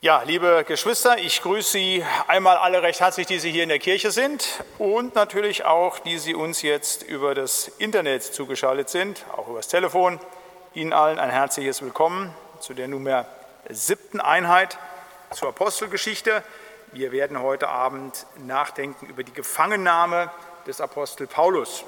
[0.00, 3.80] Ja, liebe Geschwister, ich grüße Sie einmal alle recht herzlich, die Sie hier in der
[3.80, 9.48] Kirche sind und natürlich auch, die Sie uns jetzt über das Internet zugeschaltet sind, auch
[9.48, 10.20] über das Telefon.
[10.72, 13.26] Ihnen allen ein herzliches Willkommen zu der nunmehr
[13.70, 14.78] siebten Einheit
[15.32, 16.44] zur Apostelgeschichte.
[16.92, 20.30] Wir werden heute Abend nachdenken über die Gefangennahme
[20.68, 21.82] des Apostel Paulus.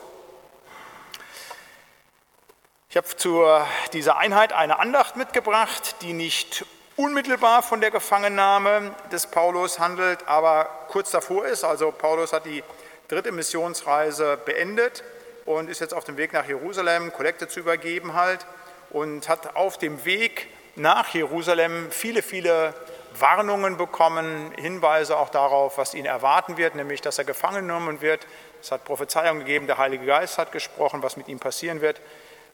[2.88, 3.44] Ich habe zu
[3.92, 6.66] dieser Einheit eine Andacht mitgebracht, die nicht
[7.00, 11.64] unmittelbar von der Gefangennahme des Paulus handelt, aber kurz davor ist.
[11.64, 12.62] Also Paulus hat die
[13.08, 15.02] dritte Missionsreise beendet
[15.46, 18.44] und ist jetzt auf dem Weg nach Jerusalem, Kollekte zu übergeben halt
[18.90, 22.74] und hat auf dem Weg nach Jerusalem viele, viele
[23.18, 28.26] Warnungen bekommen, Hinweise auch darauf, was ihn erwarten wird, nämlich dass er gefangen genommen wird.
[28.60, 31.98] Es hat Prophezeiungen gegeben, der Heilige Geist hat gesprochen, was mit ihm passieren wird.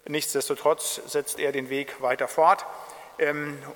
[0.07, 2.65] Nichtsdestotrotz setzt er den Weg weiter fort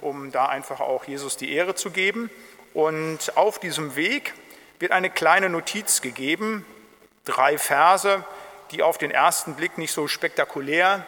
[0.01, 2.31] um da einfach auch Jesus die Ehre zu geben.
[2.75, 4.34] Und auf diesem Weg
[4.78, 6.64] wird eine kleine Notiz gegeben,
[7.25, 8.25] drei Verse,
[8.70, 11.05] die auf den ersten Blick nicht so spektakulär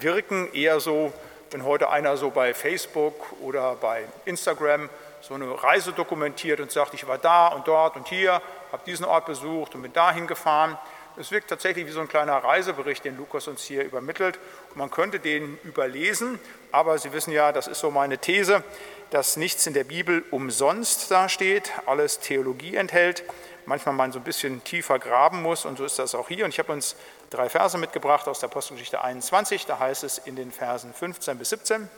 [0.00, 1.12] wirken, eher so,
[1.50, 6.92] wenn heute einer so bei Facebook oder bei Instagram so eine Reise dokumentiert und sagt,
[6.94, 8.42] ich war da und dort und hier,
[8.72, 10.76] habe diesen Ort besucht und bin dahin gefahren.
[11.16, 14.38] Es wirkt tatsächlich wie so ein kleiner Reisebericht, den Lukas uns hier übermittelt.
[14.74, 16.40] Man könnte den überlesen,
[16.72, 18.64] aber Sie wissen ja, das ist so meine These,
[19.10, 23.22] dass nichts in der Bibel umsonst dasteht, alles Theologie enthält,
[23.66, 26.44] manchmal man so ein bisschen tiefer graben muss und so ist das auch hier.
[26.44, 26.96] Und ich habe uns
[27.30, 31.50] drei Verse mitgebracht aus der Apostelgeschichte 21, da heißt es in den Versen 15 bis
[31.50, 31.88] 17.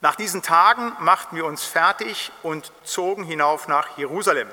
[0.00, 4.48] Nach diesen Tagen machten wir uns fertig und zogen hinauf nach Jerusalem.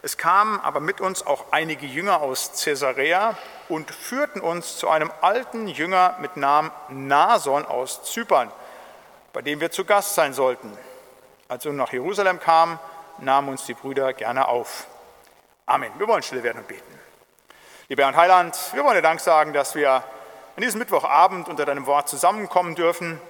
[0.00, 3.36] Es kamen aber mit uns auch einige Jünger aus Caesarea
[3.68, 8.52] und führten uns zu einem alten Jünger mit Namen Nason aus Zypern,
[9.32, 10.76] bei dem wir zu Gast sein sollten.
[11.48, 12.78] Als wir nach Jerusalem kamen,
[13.18, 14.86] nahmen uns die Brüder gerne auf.
[15.66, 15.90] Amen.
[15.98, 17.00] Wir wollen still werden und beten.
[17.88, 21.86] Lieber Herr Heiland, wir wollen dir Dank sagen, dass wir an diesem Mittwochabend unter deinem
[21.86, 23.20] Wort zusammenkommen dürfen,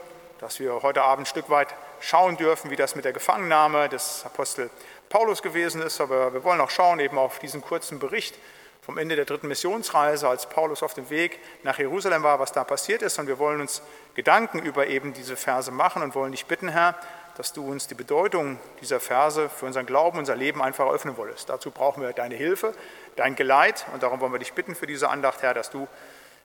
[0.40, 1.68] dass wir heute Abend ein Stück weit
[2.00, 4.70] schauen dürfen, wie das mit der Gefangennahme des Apostel
[5.08, 8.34] Paulus gewesen ist, aber wir wollen auch schauen eben auf diesen kurzen Bericht
[8.82, 12.64] vom Ende der dritten Missionsreise, als Paulus auf dem Weg nach Jerusalem war, was da
[12.64, 13.18] passiert ist.
[13.18, 13.82] Und wir wollen uns
[14.14, 16.94] Gedanken über eben diese Verse machen und wollen dich bitten, Herr,
[17.36, 21.50] dass du uns die Bedeutung dieser Verse für unseren Glauben, unser Leben einfach öffnen wolltest.
[21.50, 22.74] Dazu brauchen wir deine Hilfe,
[23.16, 25.86] dein Geleit und darum wollen wir dich bitten für diese Andacht, Herr, dass du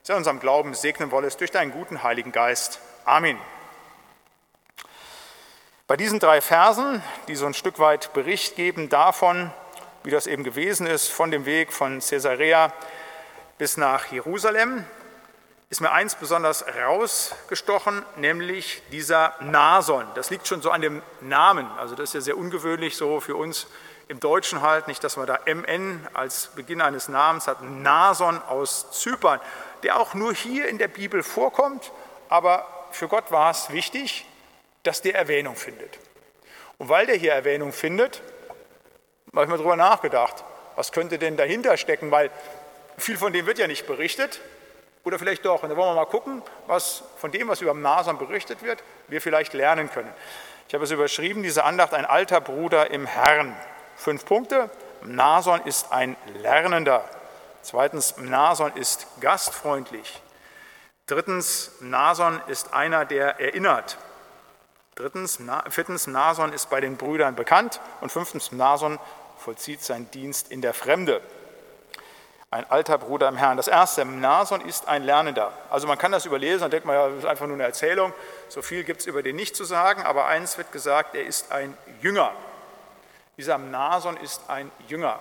[0.06, 2.78] in unserem Glauben segnen wolltest durch deinen guten Heiligen Geist.
[3.06, 3.38] Amen.
[5.86, 9.52] Bei diesen drei Versen, die so ein Stück weit Bericht geben davon,
[10.02, 12.72] wie das eben gewesen ist, von dem Weg von Caesarea
[13.58, 14.86] bis nach Jerusalem,
[15.68, 20.06] ist mir eins besonders rausgestochen, nämlich dieser Nason.
[20.14, 21.66] Das liegt schon so an dem Namen.
[21.76, 23.66] Also das ist ja sehr ungewöhnlich so für uns
[24.08, 27.60] im Deutschen halt, nicht, dass man da MN als Beginn eines Namens hat.
[27.60, 29.38] Nason aus Zypern,
[29.82, 31.92] der auch nur hier in der Bibel vorkommt,
[32.30, 34.24] aber für Gott war es wichtig,
[34.84, 35.98] dass der Erwähnung findet.
[36.78, 38.22] Und weil der hier Erwähnung findet,
[39.32, 40.44] habe ich mal darüber nachgedacht,
[40.76, 42.30] was könnte denn dahinter stecken, weil
[42.96, 44.40] viel von dem wird ja nicht berichtet.
[45.04, 45.62] Oder vielleicht doch.
[45.62, 49.20] Und da wollen wir mal gucken, was von dem, was über Nason berichtet wird, wir
[49.20, 50.12] vielleicht lernen können.
[50.66, 53.54] Ich habe es überschrieben, diese Andacht, ein alter Bruder im Herrn.
[53.96, 54.70] Fünf Punkte.
[55.02, 57.04] Nason ist ein Lernender.
[57.60, 60.22] Zweitens, Nason ist gastfreundlich.
[61.06, 63.98] Drittens, Nason ist einer, der erinnert.
[64.94, 65.40] Drittens,
[65.70, 67.80] viertens, Nason ist bei den Brüdern bekannt.
[68.00, 68.98] Und fünftens, Nason
[69.36, 71.20] vollzieht seinen Dienst in der Fremde.
[72.50, 73.56] Ein alter Bruder im Herrn.
[73.56, 75.52] Das erste, Nason ist ein Lernender.
[75.70, 78.12] Also man kann das überlesen, dann denkt man, das ist einfach nur eine Erzählung.
[78.48, 81.50] So viel gibt es über den nicht zu sagen, aber eins wird gesagt, er ist
[81.50, 82.30] ein Jünger.
[83.36, 85.18] Dieser Nason ist ein Jünger.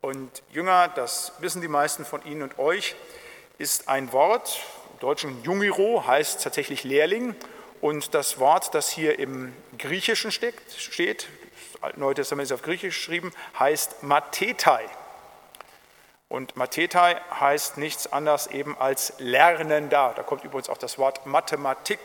[0.00, 2.94] Und Jünger, das wissen die meisten von Ihnen und euch,
[3.58, 4.60] ist ein Wort,
[4.92, 7.34] im Deutschen Jungiro heißt tatsächlich Lehrling
[7.80, 11.28] und das Wort, das hier im Griechischen steckt, steht,
[11.80, 14.84] das Neue Testament ist auf Griechisch geschrieben, heißt Mathetai.
[16.28, 20.12] Und Mathetai heißt nichts anderes eben als Lernender.
[20.14, 22.00] Da kommt übrigens auch das Wort Mathematik,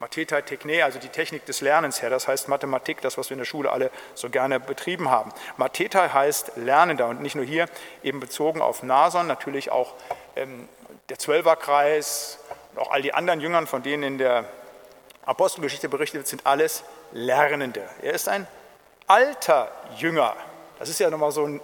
[0.00, 2.10] Mathetai Techne, also die Technik des Lernens her.
[2.10, 5.30] Das heißt Mathematik, das, was wir in der Schule alle so gerne betrieben haben.
[5.56, 7.66] Mathetai heißt Lernender und nicht nur hier
[8.02, 9.94] eben bezogen auf Nason, natürlich auch
[10.34, 10.68] ähm,
[11.10, 12.38] der Zwölferkreis
[12.72, 14.46] und auch all die anderen Jüngern, von denen in der
[15.24, 17.88] Apostelgeschichte berichtet sind alles Lernende.
[18.02, 18.46] Er ist ein
[19.06, 20.36] alter Jünger.
[20.78, 21.60] Das ist ja nochmal so ein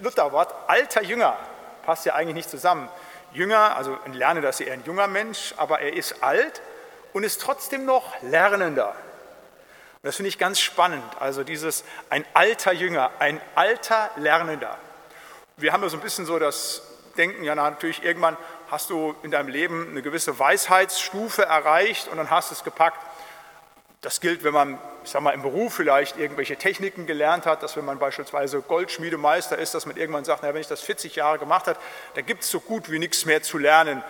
[0.00, 0.54] Lutherwort.
[0.66, 1.36] Alter Jünger
[1.84, 2.88] passt ja eigentlich nicht zusammen.
[3.32, 6.60] Jünger, also ein Lernender ist eher ein junger Mensch, aber er ist alt
[7.12, 8.88] und ist trotzdem noch Lernender.
[8.88, 11.04] Und das finde ich ganz spannend.
[11.18, 14.76] Also dieses, ein alter Jünger, ein alter Lernender.
[15.56, 16.82] Wir haben ja so ein bisschen so das
[17.16, 18.36] Denken, ja natürlich irgendwann
[18.70, 23.00] hast du in deinem Leben eine gewisse Weisheitsstufe erreicht und dann hast du es gepackt.
[24.00, 27.76] Das gilt, wenn man, ich sag mal, im Beruf vielleicht irgendwelche Techniken gelernt hat, dass
[27.76, 31.38] wenn man beispielsweise Goldschmiedemeister ist, dass man irgendwann sagt, na, wenn ich das 40 Jahre
[31.38, 31.78] gemacht habe,
[32.14, 34.04] dann gibt es so gut wie nichts mehr zu lernen.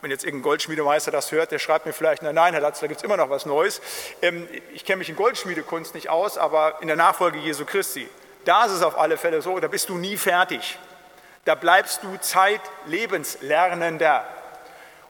[0.00, 2.88] Wenn jetzt irgendein Goldschmiedemeister das hört, der schreibt mir vielleicht, nein, nein, Herr Latz, da
[2.88, 3.80] gibt es immer noch was Neues.
[4.20, 8.08] Ähm, ich kenne mich in Goldschmiedekunst nicht aus, aber in der Nachfolge Jesu Christi,
[8.44, 10.78] da ist es auf alle Fälle so, da bist du nie fertig.
[11.44, 14.24] Da bleibst du Zeitlebens-Lernender.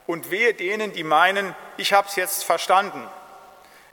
[0.07, 3.07] Und wehe denen, die meinen, ich habe es jetzt verstanden.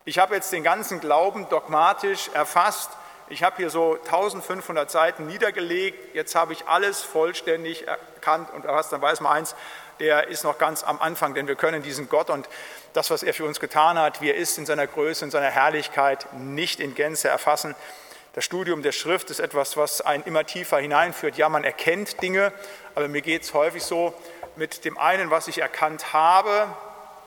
[0.06, 2.90] Ich habe jetzt den ganzen Glauben dogmatisch erfasst.
[3.28, 6.16] Ich habe hier so 1500 Seiten niedergelegt.
[6.16, 8.92] Jetzt habe ich alles vollständig erkannt und erfasst.
[8.92, 9.56] Dann weiß man eins,
[10.00, 12.48] der ist noch ganz am Anfang, denn wir können diesen Gott und
[12.94, 15.52] das, was er für uns getan hat, wie er ist in seiner Größe, in seiner
[15.52, 17.76] Herrlichkeit, nicht in Gänze erfassen.
[18.40, 21.36] Das Studium der Schrift ist etwas, was einen immer tiefer hineinführt.
[21.36, 22.54] Ja, man erkennt Dinge,
[22.96, 24.14] aber mir geht es häufig so,
[24.56, 26.70] mit dem einen, was ich erkannt habe,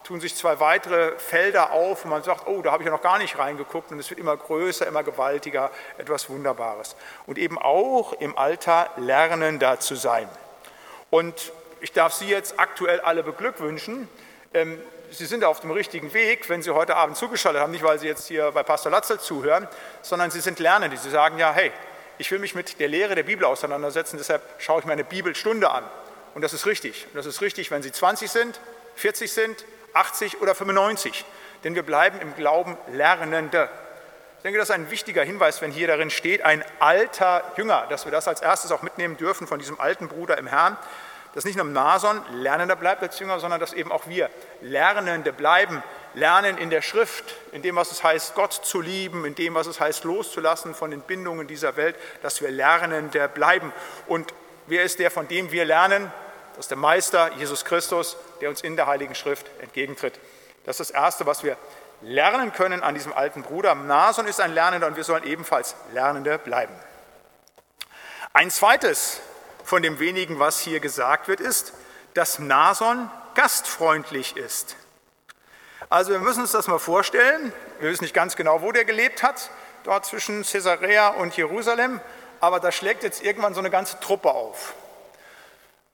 [0.04, 3.02] tun sich zwei weitere Felder auf und man sagt, oh, da habe ich ja noch
[3.02, 6.96] gar nicht reingeguckt und es wird immer größer, immer gewaltiger, etwas Wunderbares.
[7.26, 10.26] Und eben auch im Alter lernender zu sein.
[11.10, 14.08] Und ich darf Sie jetzt aktuell alle beglückwünschen.
[15.12, 18.06] Sie sind auf dem richtigen Weg, wenn Sie heute Abend zugeschaltet haben, nicht weil Sie
[18.06, 19.68] jetzt hier bei Pastor Latzel zuhören,
[20.00, 20.96] sondern Sie sind Lernende.
[20.96, 21.70] Sie sagen ja, hey,
[22.16, 25.70] ich will mich mit der Lehre der Bibel auseinandersetzen, deshalb schaue ich mir eine Bibelstunde
[25.70, 25.84] an.
[26.34, 27.06] Und das ist richtig.
[27.08, 28.58] Und das ist richtig, wenn Sie 20 sind,
[28.96, 31.26] 40 sind, 80 oder 95.
[31.62, 33.68] Denn wir bleiben im Glauben Lernende.
[34.38, 38.06] Ich denke, das ist ein wichtiger Hinweis, wenn hier darin steht, ein alter Jünger, dass
[38.06, 40.78] wir das als erstes auch mitnehmen dürfen von diesem alten Bruder im Herrn,
[41.34, 44.30] dass nicht nur Nason Lernender bleibt als Jünger, sondern dass eben auch wir
[44.60, 45.82] Lernende bleiben,
[46.14, 49.66] lernen in der Schrift, in dem, was es heißt, Gott zu lieben, in dem, was
[49.66, 53.72] es heißt, loszulassen von den Bindungen dieser Welt, dass wir Lernende bleiben.
[54.06, 54.34] Und
[54.66, 56.12] wer ist der, von dem wir lernen?
[56.54, 60.20] Das ist der Meister, Jesus Christus, der uns in der Heiligen Schrift entgegentritt.
[60.64, 61.56] Das ist das Erste, was wir
[62.02, 63.74] lernen können an diesem alten Bruder.
[63.74, 66.74] Nason ist ein Lernender und wir sollen ebenfalls Lernende bleiben.
[68.34, 69.20] Ein zweites
[69.64, 71.72] von dem wenigen, was hier gesagt wird, ist,
[72.14, 74.76] dass Nason gastfreundlich ist.
[75.88, 77.52] Also wir müssen uns das mal vorstellen.
[77.80, 79.50] Wir wissen nicht ganz genau, wo der gelebt hat,
[79.84, 82.00] dort zwischen Caesarea und Jerusalem,
[82.40, 84.74] aber da schlägt jetzt irgendwann so eine ganze Truppe auf.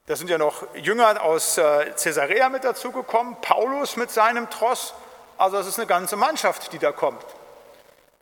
[0.07, 4.95] Da sind ja noch Jünger aus äh, Caesarea mit dazugekommen, Paulus mit seinem Tross.
[5.37, 7.27] Also es ist eine ganze Mannschaft, die da kommt.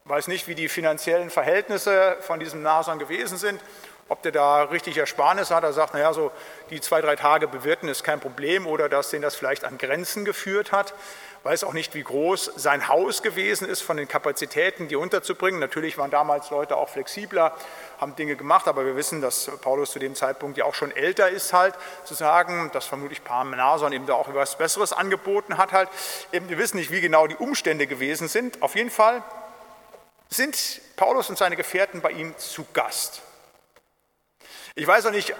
[0.05, 3.61] Ich weiß nicht, wie die finanziellen Verhältnisse von diesem Nason gewesen sind,
[4.09, 5.65] ob der da richtig Ersparnis hat.
[5.65, 6.31] Er sagt, naja, so
[6.71, 10.25] die zwei, drei Tage bewirten ist kein Problem oder dass den das vielleicht an Grenzen
[10.25, 10.95] geführt hat
[11.47, 15.61] weiß auch nicht, wie groß sein Haus gewesen ist von den Kapazitäten, die unterzubringen.
[15.61, 17.55] Natürlich waren damals Leute auch flexibler,
[18.01, 21.31] haben Dinge gemacht, aber wir wissen, dass Paulus zu dem Zeitpunkt ja auch schon älter
[21.31, 25.71] ist, halt zu sagen, dass vermutlich Parmenason eben da auch etwas Besseres angeboten hat.
[25.71, 25.89] Halt.
[26.33, 28.61] Eben, wir wissen nicht, wie genau die Umstände gewesen sind.
[28.61, 29.23] Auf jeden Fall
[30.29, 33.23] sind Paulus und seine Gefährten bei ihm zu Gast.
[34.79, 35.35] Ich weiß auch nicht,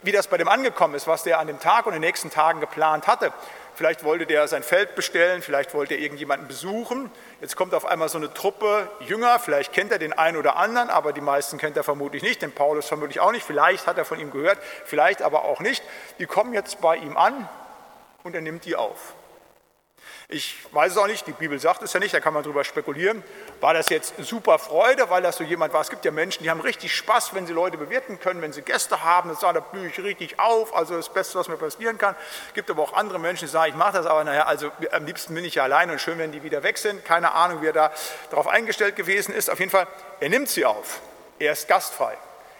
[0.00, 2.58] wie das bei dem angekommen ist, was der an dem Tag und den nächsten Tagen
[2.58, 3.34] geplant hatte.
[3.74, 7.12] Vielleicht wollte der sein Feld bestellen, vielleicht wollte er irgendjemanden besuchen.
[7.42, 10.88] Jetzt kommt auf einmal so eine Truppe Jünger, vielleicht kennt er den einen oder anderen,
[10.88, 13.44] aber die meisten kennt er vermutlich nicht, den Paulus vermutlich auch nicht.
[13.44, 15.84] Vielleicht hat er von ihm gehört, vielleicht aber auch nicht.
[16.18, 17.46] Die kommen jetzt bei ihm an
[18.22, 19.12] und er nimmt die auf.
[20.30, 22.62] Ich weiß es auch nicht, die Bibel sagt es ja nicht, da kann man drüber
[22.62, 23.24] spekulieren.
[23.62, 25.80] War das jetzt super Freude, weil das so jemand war?
[25.80, 28.60] Es gibt ja Menschen, die haben richtig Spaß, wenn sie Leute bewirten können, wenn sie
[28.60, 29.30] Gäste haben.
[29.30, 32.14] Das sagt, da blühe ich richtig auf, also das Beste, was mir passieren kann.
[32.46, 35.06] Es gibt aber auch andere Menschen, die sagen, ich mache das, aber naja, also am
[35.06, 37.06] liebsten bin ich ja allein und schön, wenn die wieder weg sind.
[37.06, 37.92] Keine Ahnung, wie er da
[38.28, 39.48] darauf eingestellt gewesen ist.
[39.48, 39.86] Auf jeden Fall,
[40.20, 41.00] er nimmt sie auf.
[41.38, 42.18] Er ist gastfrei.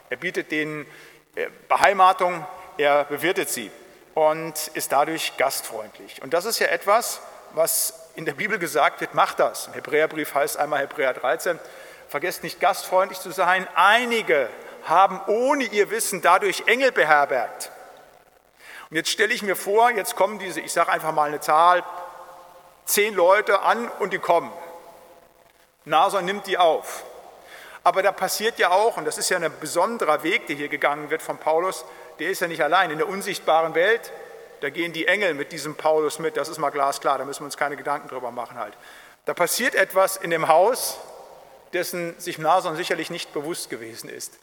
[0.09, 0.87] Er bietet denen
[1.35, 2.47] äh, Beheimatung,
[2.79, 3.71] er bewirtet sie
[4.15, 6.23] und ist dadurch gastfreundlich.
[6.23, 7.21] Und das ist ja etwas,
[7.53, 9.69] was in der Bibel gesagt wird, macht das.
[9.69, 11.59] Im Hebräerbrief heißt einmal Hebräer 13,
[12.09, 13.67] vergesst nicht gastfreundlich zu sein.
[13.75, 14.49] Einige
[14.85, 17.71] haben ohne ihr Wissen dadurch Engel beherbergt.
[18.91, 21.85] Und jetzt stelle ich mir vor, jetzt kommen diese, ich sage einfach mal eine Zahl,
[22.87, 24.51] zehn Leute an und die kommen.
[25.85, 27.05] Nason nimmt die auf.
[27.85, 31.11] Aber da passiert ja auch, und das ist ja ein besonderer Weg, der hier gegangen
[31.11, 31.85] wird von Paulus,
[32.19, 32.91] der ist ja nicht allein.
[32.91, 34.13] In der unsichtbaren Welt
[34.61, 37.47] da gehen die Engel mit diesem Paulus mit, das ist mal glasklar, da müssen wir
[37.47, 38.75] uns keine Gedanken drüber machen halt.
[39.25, 40.99] Da passiert etwas in dem Haus,
[41.73, 44.39] dessen sich Nason sicherlich nicht bewusst gewesen ist.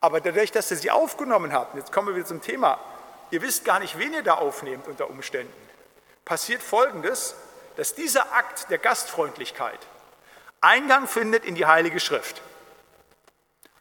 [0.00, 2.78] Aber dadurch, dass er sie aufgenommen hat, jetzt kommen wir wieder zum Thema,
[3.30, 5.52] ihr wisst gar nicht, wen ihr da aufnehmt unter Umständen,
[6.24, 7.34] passiert Folgendes,
[7.76, 9.78] dass dieser Akt der Gastfreundlichkeit
[10.60, 12.42] Eingang findet in die Heilige Schrift.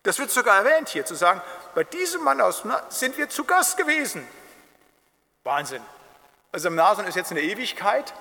[0.04, 1.42] Das wird sogar erwähnt hier, zu sagen,
[1.76, 4.26] bei diesem Mann aus sind wir zu Gast gewesen.
[5.48, 5.82] Wahnsinn.
[6.52, 8.14] Also Nason ist jetzt in der Ewigkeit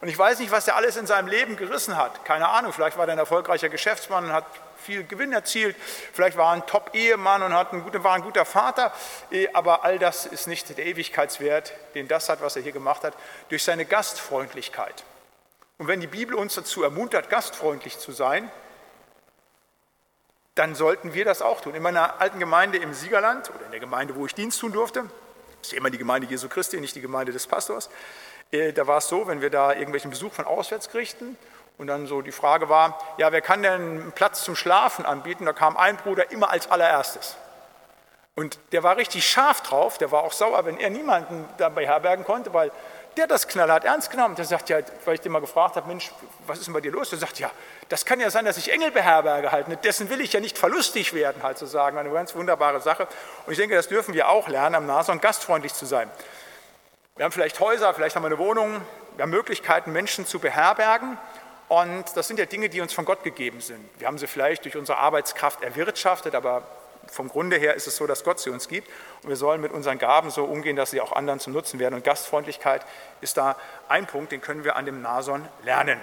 [0.00, 2.24] und ich weiß nicht, was er alles in seinem Leben gerissen hat.
[2.24, 4.46] Keine Ahnung, vielleicht war er ein erfolgreicher Geschäftsmann und hat
[4.80, 5.76] viel Gewinn erzielt.
[6.12, 8.92] Vielleicht war er ein Top-Ehemann und hat einen war ein guter Vater.
[9.30, 13.04] Eh, aber all das ist nicht der Ewigkeitswert, den das hat, was er hier gemacht
[13.04, 13.14] hat,
[13.50, 15.04] durch seine Gastfreundlichkeit.
[15.78, 18.50] Und wenn die Bibel uns dazu ermuntert, gastfreundlich zu sein,
[20.54, 21.74] dann sollten wir das auch tun.
[21.74, 25.04] In meiner alten Gemeinde im Siegerland oder in der Gemeinde, wo ich Dienst tun durfte,
[25.62, 27.90] ist ja immer die Gemeinde Jesu Christi, nicht die Gemeinde des Pastors,
[28.50, 31.36] eh, da war es so, wenn wir da irgendwelchen Besuch von auswärts kriegten
[31.78, 35.46] und dann so die Frage war, ja, wer kann denn einen Platz zum Schlafen anbieten?
[35.46, 37.36] Da kam ein Bruder immer als allererstes.
[38.36, 42.24] Und der war richtig scharf drauf, der war auch sauer, wenn er niemanden dabei herbergen
[42.24, 42.70] konnte, weil
[43.16, 44.34] der das knallhart ernst genommen.
[44.34, 46.10] Der sagt ja, weil ich den mal gefragt habe, Mensch,
[46.46, 47.10] was ist denn bei dir los?
[47.10, 47.50] Der sagt, ja,
[47.88, 49.66] das kann ja sein, dass ich Engel beherberge halt.
[49.84, 51.98] Dessen will ich ja nicht verlustig werden, halt zu sagen.
[51.98, 53.08] Eine ganz wunderbare Sache.
[53.46, 56.10] Und ich denke, das dürfen wir auch lernen, am Nason gastfreundlich zu sein.
[57.16, 58.80] Wir haben vielleicht Häuser, vielleicht haben wir eine Wohnung,
[59.16, 61.18] wir haben Möglichkeiten, Menschen zu beherbergen.
[61.68, 63.88] Und das sind ja Dinge, die uns von Gott gegeben sind.
[63.98, 66.62] Wir haben sie vielleicht durch unsere Arbeitskraft erwirtschaftet, aber
[67.10, 68.88] vom Grunde her ist es so, dass Gott sie uns gibt.
[69.22, 71.94] Und wir sollen mit unseren Gaben so umgehen, dass sie auch anderen zum Nutzen werden.
[71.94, 72.84] Und Gastfreundlichkeit
[73.20, 73.56] ist da
[73.88, 76.00] ein Punkt, den können wir an dem Nason lernen.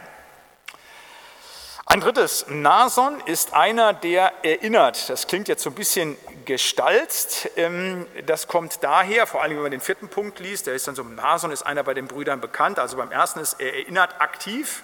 [1.89, 5.09] Ein drittes, Nason ist einer, der erinnert.
[5.09, 7.49] Das klingt jetzt so ein bisschen gestalzt.
[7.55, 10.95] Ähm, das kommt daher, vor allem wenn man den vierten Punkt liest, der ist dann
[10.95, 12.77] so, Nason ist einer bei den Brüdern bekannt.
[12.77, 14.83] Also beim ersten ist, er erinnert aktiv.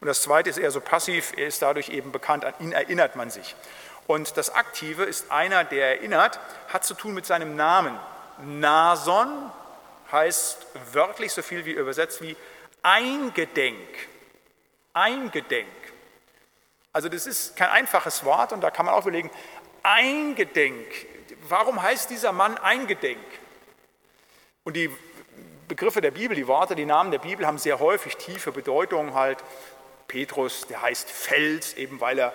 [0.00, 3.14] Und das zweite ist eher so passiv, er ist dadurch eben bekannt, an ihn erinnert
[3.14, 3.54] man sich.
[4.08, 7.94] Und das Aktive ist einer, der erinnert, hat zu tun mit seinem Namen.
[8.42, 9.52] Nason
[10.10, 12.34] heißt wörtlich so viel wie übersetzt wie
[12.82, 13.76] Eingedenk.
[14.94, 15.68] Eingedenk.
[16.90, 19.30] Also das ist kein einfaches Wort und da kann man auch überlegen,
[19.82, 20.86] Eingedenk.
[21.46, 23.20] Warum heißt dieser Mann Eingedenk?
[24.64, 24.90] Und die
[25.68, 29.44] Begriffe der Bibel, die Worte, die Namen der Bibel haben sehr häufig tiefe Bedeutungen halt.
[30.06, 32.32] Petrus, der heißt Fels, eben weil er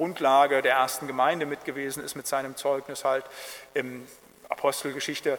[0.00, 3.26] Grundlage der ersten Gemeinde mit gewesen ist mit seinem Zeugnis halt.
[3.74, 4.06] Im
[4.48, 5.38] Apostelgeschichte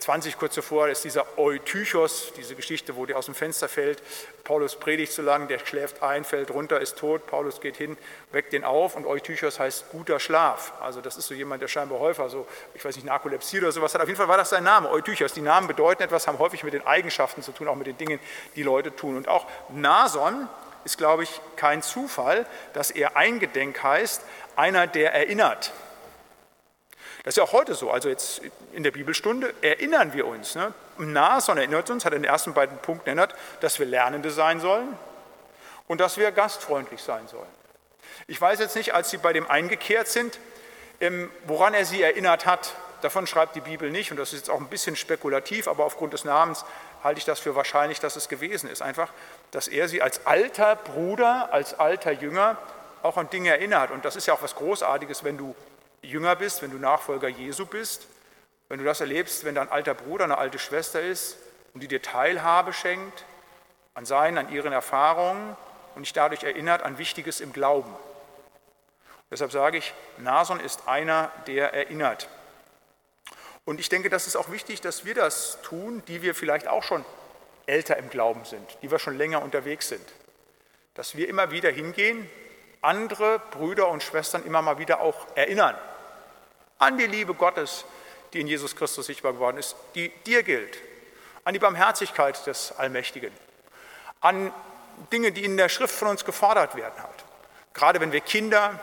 [0.00, 4.02] 20 äh, kurz zuvor ist dieser Eutychos, diese Geschichte, wo der aus dem Fenster fällt.
[4.42, 7.28] Paulus predigt so lange, der schläft ein, fällt runter, ist tot.
[7.28, 7.96] Paulus geht hin,
[8.32, 10.72] weckt den auf und Eutychos heißt guter Schlaf.
[10.80, 13.94] Also das ist so jemand, der scheinbar häufiger so, ich weiß nicht, Narkolepsie oder sowas
[13.94, 14.00] hat.
[14.00, 15.34] Auf jeden Fall war das sein Name, Eutychos.
[15.34, 18.18] Die Namen bedeuten etwas, haben häufig mit den Eigenschaften zu tun, auch mit den Dingen,
[18.56, 19.16] die Leute tun.
[19.16, 20.48] Und auch Nason
[20.84, 24.22] ist, glaube ich, kein Zufall, dass er eingedenk heißt,
[24.56, 25.72] einer, der erinnert.
[27.24, 27.90] Das ist ja auch heute so.
[27.90, 30.54] Also jetzt in der Bibelstunde erinnern wir uns.
[30.54, 30.74] Ne?
[30.98, 34.96] Nason erinnert uns, hat in den ersten beiden Punkten erinnert, dass wir Lernende sein sollen
[35.88, 37.48] und dass wir gastfreundlich sein sollen.
[38.26, 40.38] Ich weiß jetzt nicht, als sie bei dem eingekehrt sind,
[41.00, 42.74] ähm, woran er sie erinnert hat.
[43.00, 46.12] Davon schreibt die Bibel nicht und das ist jetzt auch ein bisschen spekulativ, aber aufgrund
[46.12, 46.64] des Namens
[47.02, 48.80] halte ich das für wahrscheinlich, dass es gewesen ist.
[48.80, 49.10] Einfach,
[49.54, 52.58] dass er sie als alter Bruder, als alter Jünger
[53.02, 53.92] auch an Dinge erinnert.
[53.92, 55.54] Und das ist ja auch was Großartiges, wenn du
[56.02, 58.08] Jünger bist, wenn du Nachfolger Jesu bist,
[58.68, 61.36] wenn du das erlebst, wenn dein alter Bruder, eine alte Schwester ist
[61.72, 63.24] und die dir Teilhabe schenkt
[63.94, 65.56] an seinen, an ihren Erfahrungen
[65.94, 67.94] und dich dadurch erinnert an Wichtiges im Glauben.
[69.30, 72.28] Deshalb sage ich, Nason ist einer, der erinnert.
[73.64, 76.82] Und ich denke, das ist auch wichtig, dass wir das tun, die wir vielleicht auch
[76.82, 77.04] schon
[77.66, 80.04] älter im Glauben sind, die wir schon länger unterwegs sind.
[80.94, 82.28] Dass wir immer wieder hingehen,
[82.80, 85.76] andere Brüder und Schwestern immer mal wieder auch erinnern
[86.78, 87.84] an die Liebe Gottes,
[88.32, 90.78] die in Jesus Christus sichtbar geworden ist, die dir gilt,
[91.44, 93.32] an die Barmherzigkeit des Allmächtigen,
[94.20, 94.52] an
[95.12, 96.94] Dinge, die in der Schrift von uns gefordert werden.
[97.02, 97.24] Halt.
[97.72, 98.78] Gerade wenn wir Kinder,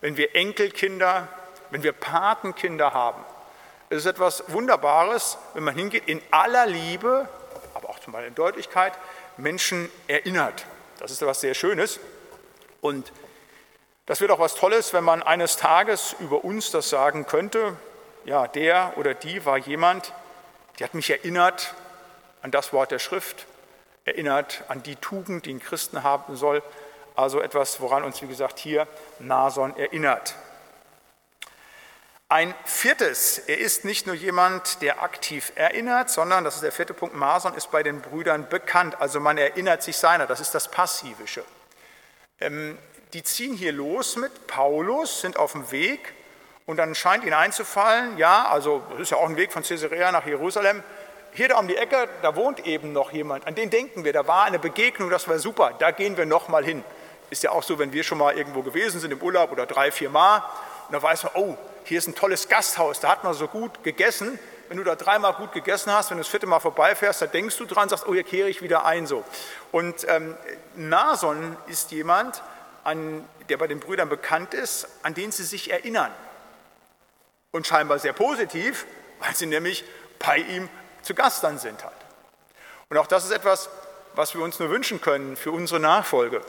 [0.00, 1.28] wenn wir Enkelkinder,
[1.70, 3.24] wenn wir Patenkinder haben,
[3.90, 7.28] es ist etwas Wunderbares, wenn man hingeht, in aller Liebe,
[8.12, 8.92] Beispiel in Deutlichkeit,
[9.36, 10.66] Menschen erinnert.
[10.98, 12.00] Das ist etwas sehr Schönes.
[12.80, 13.12] Und
[14.06, 17.76] das wird auch was Tolles, wenn man eines Tages über uns das sagen könnte.
[18.24, 20.12] Ja, der oder die war jemand,
[20.78, 21.74] die hat mich erinnert
[22.42, 23.46] an das Wort der Schrift,
[24.04, 26.62] erinnert an die Tugend, die ein Christen haben soll.
[27.14, 28.86] Also etwas, woran uns, wie gesagt, hier
[29.18, 30.34] Nason erinnert.
[32.30, 36.92] Ein viertes, er ist nicht nur jemand, der aktiv erinnert, sondern, das ist der vierte
[36.92, 39.00] Punkt, Mason ist bei den Brüdern bekannt.
[39.00, 41.42] Also man erinnert sich seiner, das ist das Passivische.
[42.38, 42.76] Ähm,
[43.14, 46.12] die ziehen hier los mit Paulus, sind auf dem Weg.
[46.66, 50.12] Und dann scheint ihnen einzufallen, ja, also das ist ja auch ein Weg von Caesarea
[50.12, 50.82] nach Jerusalem,
[51.32, 54.26] hier da um die Ecke, da wohnt eben noch jemand, an den denken wir, da
[54.26, 56.84] war eine Begegnung, das war super, da gehen wir nochmal hin.
[57.30, 59.90] ist ja auch so, wenn wir schon mal irgendwo gewesen sind im Urlaub oder drei,
[59.90, 60.42] vier Mal
[60.88, 61.56] und da weiß man, oh,
[61.88, 64.38] hier ist ein tolles Gasthaus, da hat man so gut gegessen.
[64.68, 67.56] Wenn du da dreimal gut gegessen hast, wenn du das vierte Mal vorbeifährst, da denkst
[67.56, 69.06] du dran, sagst, oh, hier kehre ich wieder ein.
[69.06, 69.24] So.
[69.72, 70.36] Und ähm,
[70.76, 72.42] Nason ist jemand,
[72.84, 76.12] an, der bei den Brüdern bekannt ist, an den sie sich erinnern.
[77.50, 78.84] Und scheinbar sehr positiv,
[79.20, 79.84] weil sie nämlich
[80.18, 80.68] bei ihm
[81.02, 81.96] zu Gast dann sind halt.
[82.90, 83.70] Und auch das ist etwas,
[84.14, 86.42] was wir uns nur wünschen können für unsere Nachfolge.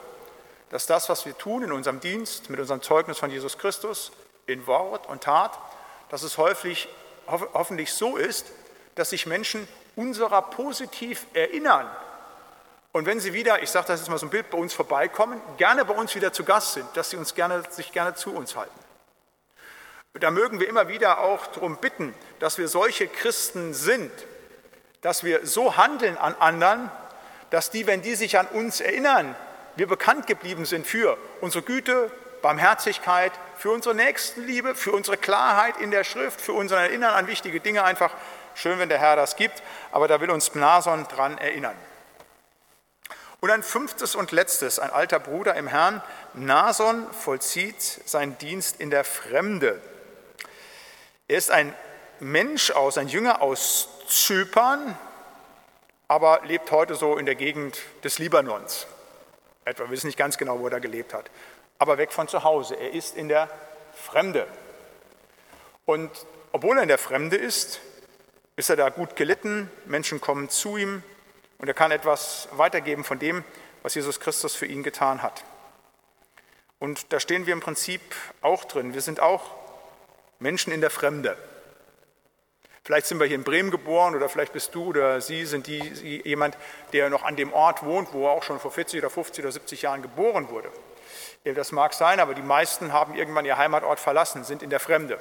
[0.69, 4.11] Dass das, was wir tun in unserem Dienst, mit unserem Zeugnis von Jesus Christus,
[4.49, 5.57] in Wort und Tat,
[6.09, 6.89] dass es häufig,
[7.27, 8.47] hoffentlich so ist,
[8.95, 11.89] dass sich Menschen unserer positiv erinnern.
[12.91, 15.39] Und wenn sie wieder, ich sage das jetzt mal so ein Bild, bei uns vorbeikommen,
[15.57, 18.55] gerne bei uns wieder zu Gast sind, dass sie uns gerne, sich gerne zu uns
[18.55, 18.79] halten.
[20.13, 24.11] Da mögen wir immer wieder auch darum bitten, dass wir solche Christen sind,
[25.01, 26.91] dass wir so handeln an anderen,
[27.51, 29.35] dass die, wenn die sich an uns erinnern,
[29.75, 35.91] wir bekannt geblieben sind für unsere Güte, Barmherzigkeit, für unsere Nächstenliebe, für unsere Klarheit in
[35.91, 37.83] der Schrift, für unser Erinnern an wichtige Dinge.
[37.83, 38.13] Einfach
[38.55, 41.75] schön, wenn der Herr das gibt, aber da will uns Nason dran erinnern.
[43.41, 46.01] Und ein fünftes und letztes, ein alter Bruder im Herrn,
[46.33, 49.81] Nason vollzieht seinen Dienst in der Fremde.
[51.27, 51.73] Er ist ein
[52.19, 54.97] Mensch aus, ein Jünger aus Zypern,
[56.07, 58.87] aber lebt heute so in der Gegend des Libanons.
[59.63, 61.29] Etwa, wir wissen nicht ganz genau, wo er da gelebt hat.
[61.79, 62.75] Aber weg von zu Hause.
[62.75, 63.49] Er ist in der
[63.93, 64.45] Fremde.
[65.85, 66.11] Und
[66.51, 67.79] obwohl er in der Fremde ist,
[68.55, 69.71] ist er da gut gelitten.
[69.85, 71.01] Menschen kommen zu ihm
[71.57, 73.43] und er kann etwas weitergeben von dem,
[73.81, 75.43] was Jesus Christus für ihn getan hat.
[76.79, 78.01] Und da stehen wir im Prinzip
[78.41, 78.93] auch drin.
[78.93, 79.43] Wir sind auch
[80.39, 81.37] Menschen in der Fremde.
[82.83, 86.21] Vielleicht sind wir hier in Bremen geboren oder vielleicht bist du oder sie sind die,
[86.23, 86.57] jemand,
[86.93, 89.51] der noch an dem Ort wohnt, wo er auch schon vor 40 oder 50 oder
[89.51, 90.71] 70 Jahren geboren wurde.
[91.43, 95.19] Das mag sein, aber die meisten haben irgendwann ihr Heimatort verlassen, sind in der Fremde.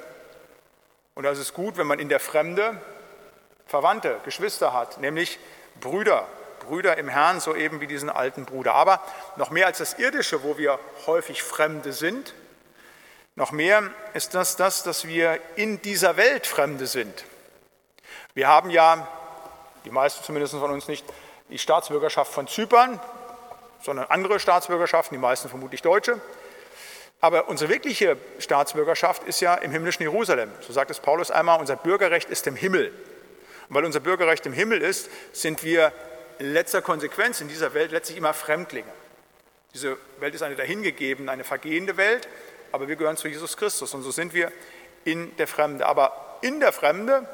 [1.15, 2.79] Und das ist gut, wenn man in der Fremde
[3.65, 5.39] Verwandte, Geschwister hat, nämlich
[5.79, 6.27] Brüder,
[6.59, 8.73] Brüder im Herrn, so eben wie diesen alten Bruder.
[8.73, 9.01] Aber
[9.35, 12.33] noch mehr als das Irdische, wo wir häufig Fremde sind,
[13.35, 17.23] noch mehr ist das das, dass wir in dieser Welt Fremde sind.
[18.33, 19.07] Wir haben ja,
[19.85, 21.05] die meisten zumindest von uns nicht,
[21.49, 22.99] die Staatsbürgerschaft von Zypern,
[23.81, 26.19] sondern andere Staatsbürgerschaften, die meisten vermutlich deutsche.
[27.21, 30.51] Aber unsere wirkliche Staatsbürgerschaft ist ja im himmlischen Jerusalem.
[30.61, 32.93] So sagt es Paulus einmal, unser Bürgerrecht ist im Himmel.
[33.67, 35.91] Und weil unser Bürgerrecht im Himmel ist, sind wir
[36.39, 38.87] in letzter Konsequenz in dieser Welt letztlich immer Fremdlinge.
[39.73, 42.27] Diese Welt ist eine dahingegebene, eine vergehende Welt,
[42.71, 44.51] aber wir gehören zu Jesus Christus und so sind wir
[45.03, 45.85] in der Fremde.
[45.85, 47.27] Aber in der Fremde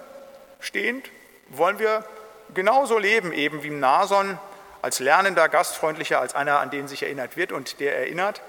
[0.59, 1.09] stehend
[1.49, 2.03] wollen wir
[2.53, 4.39] genauso leben, eben wie im Nason,
[4.85, 8.43] als lernender, gastfreundlicher, als einer, an den sich erinnert wird und der erinnert.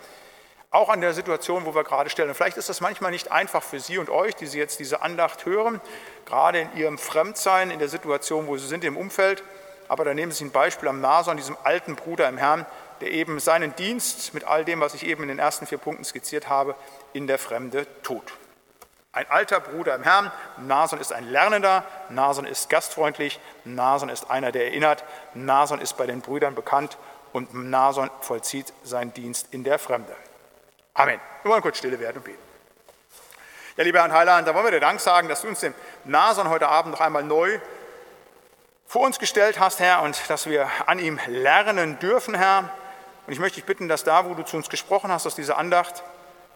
[0.71, 2.29] Auch an der Situation, wo wir gerade stellen.
[2.29, 5.01] Und vielleicht ist das manchmal nicht einfach für Sie und euch, die Sie jetzt diese
[5.01, 5.81] Andacht hören,
[6.27, 9.43] gerade in Ihrem Fremdsein, in der Situation, wo Sie sind im Umfeld.
[9.89, 12.67] Aber da nehmen Sie ein Beispiel am Nason, diesem alten Bruder im Herrn,
[13.01, 16.05] der eben seinen Dienst mit all dem, was ich eben in den ersten vier Punkten
[16.05, 16.75] skizziert habe,
[17.15, 18.35] in der Fremde tut.
[19.17, 20.31] Ein alter Bruder im Herrn.
[20.59, 21.85] Nason ist ein Lernender.
[22.11, 23.41] Nason ist gastfreundlich.
[23.65, 25.05] Nason ist einer, der erinnert.
[25.33, 26.99] Nason ist bei den Brüdern bekannt.
[27.33, 30.15] Und Nason vollzieht seinen Dienst in der Fremde.
[30.93, 31.19] Amen.
[31.43, 32.43] Wir wollen kurz stille werden und beten.
[33.79, 35.73] Ja, lieber Herr Heiland, da wollen wir dir Dank sagen, dass du uns den
[36.05, 37.59] Nason heute Abend noch einmal neu
[38.87, 42.69] vor uns gestellt hast, Herr, und dass wir an ihm lernen dürfen, Herr.
[43.27, 45.57] Und ich möchte dich bitten, dass da, wo du zu uns gesprochen hast aus dieser
[45.57, 46.03] Andacht,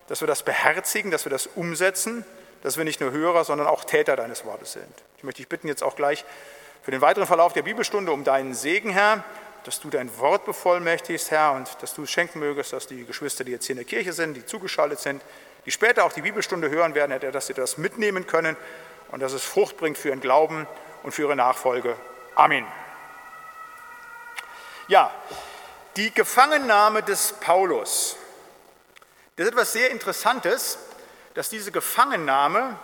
[0.08, 2.26] dass wir das beherzigen, dass wir das umsetzen,
[2.62, 4.92] dass wir nicht nur Hörer, sondern auch Täter deines Wortes sind.
[5.16, 6.24] Ich möchte dich bitten jetzt auch gleich
[6.82, 9.24] für den weiteren Verlauf der Bibelstunde um deinen Segen, Herr,
[9.64, 13.44] dass du dein Wort bevollmächtigst, Herr, und dass du es schenken mögest, dass die Geschwister,
[13.44, 15.22] die jetzt hier in der Kirche sind, die zugeschaltet sind,
[15.66, 18.56] die später auch die Bibelstunde hören werden, Herr, dass sie das mitnehmen können
[19.10, 20.66] und dass es Frucht bringt für ihren Glauben
[21.02, 21.96] und für ihre Nachfolge.
[22.34, 22.66] Amen.
[24.88, 25.14] Ja,
[25.96, 28.16] die Gefangennahme des Paulus.
[29.36, 30.78] Das ist etwas sehr Interessantes,
[31.34, 32.76] dass diese Gefangennahme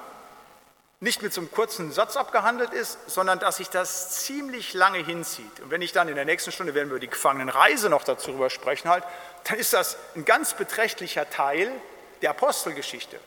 [1.00, 5.61] nicht mit so einem kurzen Satz abgehandelt ist, sondern dass sich das ziemlich lange hinzieht.
[5.61, 8.48] Und wenn ich dann in der nächsten Stunde, werden wir über die Gefangenenreise noch darüber
[8.48, 9.04] sprechen, halt,
[9.44, 11.70] dann ist das ein ganz beträchtlicher Teil
[12.22, 13.20] der Apostelgeschichte.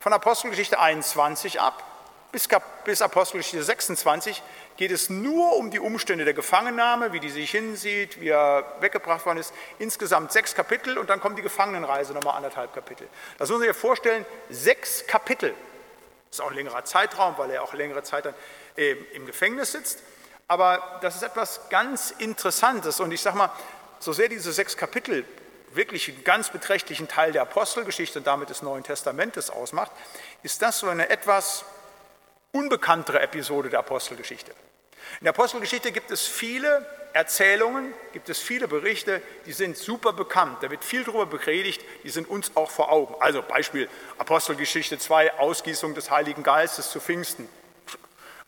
[0.00, 1.82] Von Apostelgeschichte 21 ab
[2.32, 2.48] bis,
[2.84, 4.42] bis Apostelgeschichte 26
[4.76, 9.24] geht es nur um die Umstände der Gefangennahme, wie die sich hinsieht, wie er weggebracht
[9.26, 9.52] worden ist.
[9.78, 13.08] Insgesamt sechs Kapitel und dann kommt die Gefangenenreise nochmal anderthalb Kapitel.
[13.38, 15.54] Das muss man sich vorstellen, sechs Kapitel.
[16.30, 18.34] Das ist auch ein längerer Zeitraum, weil er auch längere Zeit dann
[18.76, 20.02] äh, im Gefängnis sitzt.
[20.48, 23.50] Aber das ist etwas ganz Interessantes und ich sage mal,
[23.98, 25.24] so sehr diese sechs Kapitel
[25.72, 29.92] wirklich einen ganz beträchtlichen Teil der Apostelgeschichte und damit des Neuen Testamentes ausmacht,
[30.42, 31.64] ist das so eine etwas
[32.52, 34.52] unbekanntere Episode der Apostelgeschichte.
[35.20, 40.58] In der Apostelgeschichte gibt es viele Erzählungen, gibt es viele Berichte, die sind super bekannt.
[40.60, 43.14] Da wird viel darüber bepredigt, die sind uns auch vor Augen.
[43.20, 47.48] Also Beispiel Apostelgeschichte 2, Ausgießung des Heiligen Geistes zu Pfingsten.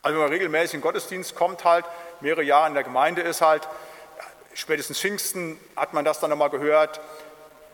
[0.02, 1.86] Also wenn man regelmäßig in den Gottesdienst kommt, halt,
[2.20, 3.66] mehrere Jahre in der Gemeinde ist halt,
[4.52, 7.00] spätestens Pfingsten hat man das dann nochmal gehört,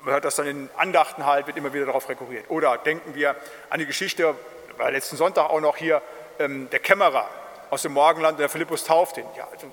[0.02, 2.44] man hört das dann in Andachten halt, wird immer wieder darauf rekurriert.
[2.50, 3.34] Oder denken wir
[3.68, 4.36] an die Geschichte,
[4.76, 6.02] war letzten Sonntag auch noch hier,
[6.38, 7.28] ähm, der Kämmerer
[7.70, 9.24] aus dem Morgenland, der Philippus tauft ihn.
[9.36, 9.66] Ja, also,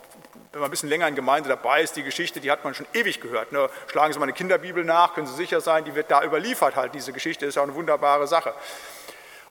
[0.52, 2.86] wenn man ein bisschen länger in Gemeinde dabei ist, die Geschichte, die hat man schon
[2.94, 3.52] ewig gehört.
[3.52, 3.70] Ne?
[3.88, 6.94] Schlagen Sie mal eine Kinderbibel nach, können Sie sicher sein, die wird da überliefert halt.
[6.94, 8.54] Diese Geschichte ist ja auch eine wunderbare Sache.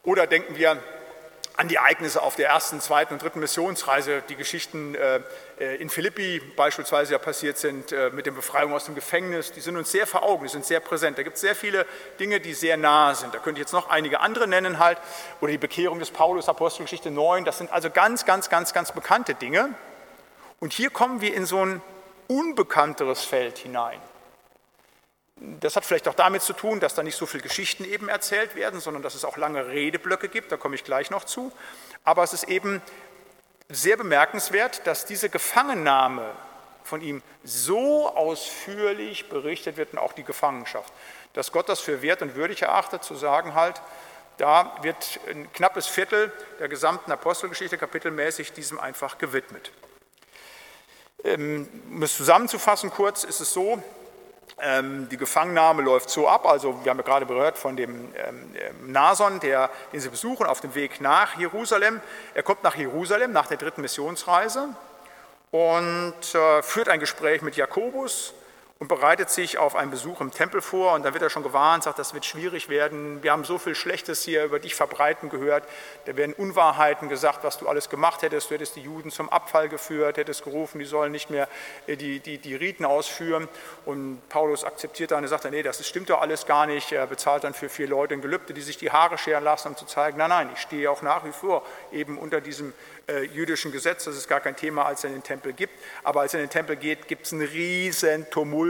[0.03, 0.79] Oder denken wir
[1.61, 5.21] an die Ereignisse auf der ersten, zweiten und dritten Missionsreise, die Geschichten äh,
[5.59, 9.61] äh, in Philippi beispielsweise ja passiert sind, äh, mit der Befreiung aus dem Gefängnis, die
[9.61, 11.19] sind uns sehr vor Augen, die sind sehr präsent.
[11.19, 11.85] Da gibt es sehr viele
[12.19, 13.35] Dinge, die sehr nahe sind.
[13.35, 14.97] Da könnte ich jetzt noch einige andere nennen halt,
[15.43, 19.35] oder die Bekehrung des Paulus, Apostelgeschichte 9, das sind also ganz, ganz, ganz, ganz bekannte
[19.35, 19.69] Dinge.
[20.61, 21.83] Und hier kommen wir in so ein
[22.27, 24.01] unbekannteres Feld hinein.
[25.41, 28.55] Das hat vielleicht auch damit zu tun, dass da nicht so viele Geschichten eben erzählt
[28.57, 31.51] werden, sondern dass es auch lange Redeblöcke gibt, da komme ich gleich noch zu.
[32.05, 32.83] Aber es ist eben
[33.71, 36.31] sehr bemerkenswert, dass diese Gefangennahme
[36.85, 40.93] von ihm so ausführlich berichtet wird und auch die Gefangenschaft,
[41.33, 43.81] dass Gott das für wert und würdig erachtet, zu sagen halt,
[44.37, 49.71] da wird ein knappes Viertel der gesamten Apostelgeschichte kapitelmäßig diesem einfach gewidmet.
[51.25, 53.83] Ähm, um es zusammenzufassen kurz, ist es so,
[55.11, 58.93] die Gefangennahme läuft so ab, also wir haben ja gerade gehört von dem ähm, ähm,
[58.93, 62.01] Nason, der, den sie besuchen auf dem Weg nach Jerusalem.
[62.35, 64.69] Er kommt nach Jerusalem nach der dritten Missionsreise
[65.51, 68.35] und äh, führt ein Gespräch mit Jakobus,
[68.81, 70.95] und bereitet sich auf einen Besuch im Tempel vor.
[70.95, 73.23] Und dann wird er schon gewarnt, sagt, das wird schwierig werden.
[73.23, 75.65] Wir haben so viel Schlechtes hier über dich verbreiten gehört.
[76.07, 78.49] Da werden Unwahrheiten gesagt, was du alles gemacht hättest.
[78.49, 81.47] Du hättest die Juden zum Abfall geführt, hättest gerufen, die sollen nicht mehr
[81.87, 83.49] äh, die, die, die Riten ausführen.
[83.85, 86.91] Und Paulus akzeptiert dann und sagt, nee, das stimmt doch alles gar nicht.
[86.91, 89.77] Er bezahlt dann für vier Leute ein Gelübde, die sich die Haare scheren lassen, um
[89.77, 92.73] zu zeigen, nein, nein, ich stehe auch nach wie vor eben unter diesem
[93.09, 94.05] äh, jüdischen Gesetz.
[94.05, 95.75] Das ist gar kein Thema, als er in den Tempel gibt.
[96.03, 98.70] Aber als er in den Tempel geht, gibt es einen riesen Tumult.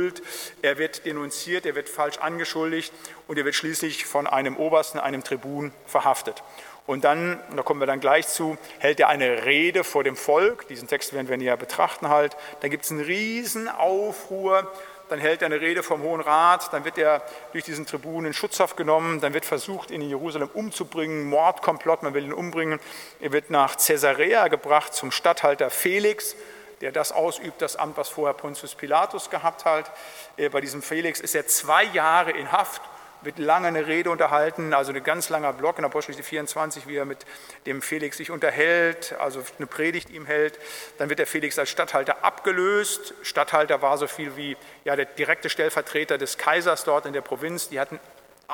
[0.63, 2.93] Er wird denunziert, er wird falsch angeschuldigt
[3.29, 6.43] und er wird schließlich von einem Obersten, einem Tribun verhaftet.
[6.87, 10.67] Und dann, da kommen wir dann gleich zu, hält er eine Rede vor dem Volk.
[10.69, 12.37] Diesen Text werden wir näher betrachten halt.
[12.61, 14.71] Da gibt es einen riesen Aufruhr
[15.11, 18.33] dann hält er eine Rede vom Hohen Rat, dann wird er durch diesen Tribun in
[18.33, 22.79] Schutzhaft genommen, dann wird versucht, ihn in Jerusalem umzubringen, Mordkomplott, man will ihn umbringen.
[23.19, 26.37] Er wird nach Caesarea gebracht zum Statthalter Felix,
[26.81, 29.91] der das ausübt, das Amt, was vorher Pontius Pilatus gehabt hat.
[30.37, 32.83] Äh, bei diesem Felix ist er zwei Jahre in Haft
[33.23, 37.05] wird lange eine Rede unterhalten, also ein ganz langer Block in Apostelgeschichte 24, wie er
[37.05, 37.27] mit
[37.67, 40.59] dem Felix sich unterhält, also eine Predigt ihm hält.
[40.99, 43.15] Dann wird der Felix als Statthalter abgelöst.
[43.23, 47.69] Statthalter war so viel wie ja, der direkte Stellvertreter des Kaisers dort in der Provinz.
[47.69, 48.01] Die hatten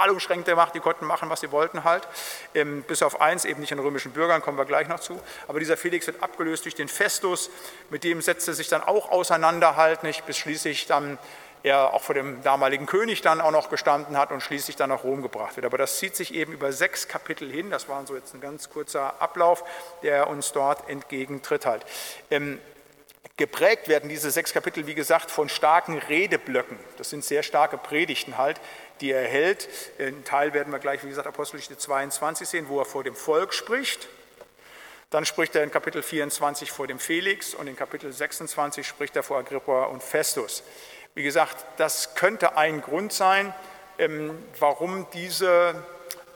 [0.01, 2.07] allumschränkte Macht, die konnten machen, was sie wollten halt.
[2.55, 5.21] Ähm, bis auf eins, eben nicht an römischen Bürgern, kommen wir gleich noch zu.
[5.49, 7.51] Aber dieser Felix wird abgelöst durch den Festus,
[7.91, 11.19] mit dem setzte sich dann auch auseinander halt, nicht, bis schließlich dann
[11.67, 15.03] er auch vor dem damaligen König dann auch noch gestanden hat und schließlich dann nach
[15.03, 15.67] Rom gebracht wird.
[15.67, 17.71] Aber das zieht sich eben über sechs Kapitel hin.
[17.71, 19.65] Das war so jetzt ein ganz kurzer Ablauf,
[20.03, 21.85] der uns dort entgegentritt halt.
[22.31, 22.61] Ähm,
[23.37, 26.79] geprägt werden diese sechs Kapitel, wie gesagt, von starken Redeblöcken.
[26.99, 28.61] Das sind sehr starke Predigten halt,
[29.01, 29.69] die er hält.
[29.99, 33.55] Ein Teil werden wir gleich, wie gesagt, Apostelgeschichte 22 sehen, wo er vor dem Volk
[33.55, 34.09] spricht.
[35.11, 39.23] Dann spricht er in Kapitel 24 vor dem Felix und in Kapitel 26 spricht er
[39.23, 40.63] vor Agrippa und Festus.
[41.15, 43.55] Wie gesagt, das könnte ein Grund sein,
[43.99, 45.75] ähm, warum diese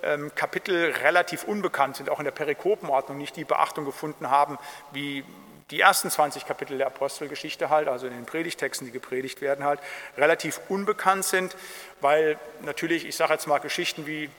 [0.03, 4.59] ähm, Kapitel relativ unbekannt sind, auch in der Perikopenordnung nicht die Beachtung gefunden haben,
[4.93, 5.25] wie
[5.71, 9.81] die ersten 20 Kapitel der Apostelgeschichte halt, also in den Predigtexten, die gepredigt werden halt,
[10.17, 11.57] relativ unbekannt sind,
[12.01, 14.31] weil natürlich, ich sage jetzt mal Geschichten wie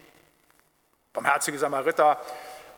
[1.14, 2.20] Barmherzige Samariter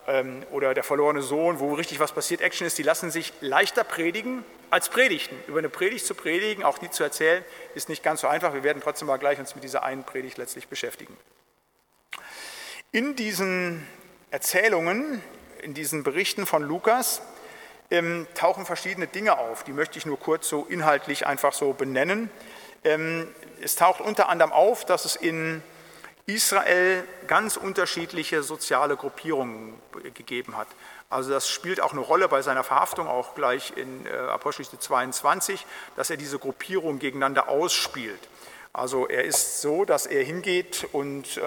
[0.06, 3.84] ähm, oder der verlorene Sohn, wo richtig was passiert, Action ist, die lassen sich leichter
[3.84, 5.36] predigen als Predigten.
[5.46, 8.54] Über eine Predigt zu predigen, auch die zu erzählen, ist nicht ganz so einfach.
[8.54, 11.16] Wir werden trotzdem mal gleich uns mit dieser einen Predigt letztlich beschäftigen.
[12.90, 13.86] In diesen
[14.30, 15.22] Erzählungen,
[15.62, 17.22] in diesen Berichten von Lukas
[17.90, 19.64] ähm, tauchen verschiedene Dinge auf.
[19.64, 22.30] Die möchte ich nur kurz so inhaltlich einfach so benennen.
[22.82, 23.28] Ähm,
[23.62, 25.62] es taucht unter anderem auf, dass es in
[26.26, 29.74] Israel ganz unterschiedliche soziale Gruppierungen
[30.14, 30.68] gegeben hat.
[31.10, 35.66] Also das spielt auch eine Rolle bei seiner Verhaftung, auch gleich in äh, Apostelgeschichte 22,
[35.96, 38.20] dass er diese Gruppierungen gegeneinander ausspielt.
[38.72, 41.40] Also er ist so, dass er hingeht und äh,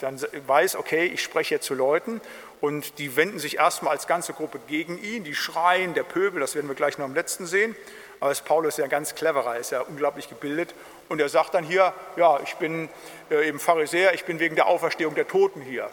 [0.00, 2.20] dann weiß, okay, ich spreche jetzt zu Leuten
[2.64, 6.54] und die wenden sich erstmal als ganze Gruppe gegen ihn, die schreien, der Pöbel, das
[6.54, 7.76] werden wir gleich noch im letzten sehen.
[8.20, 10.74] Aber Paulus ist ja ganz cleverer, ist ja unglaublich gebildet
[11.10, 12.88] und er sagt dann hier, ja, ich bin
[13.30, 15.90] äh, eben Pharisäer, ich bin wegen der Auferstehung der Toten hier.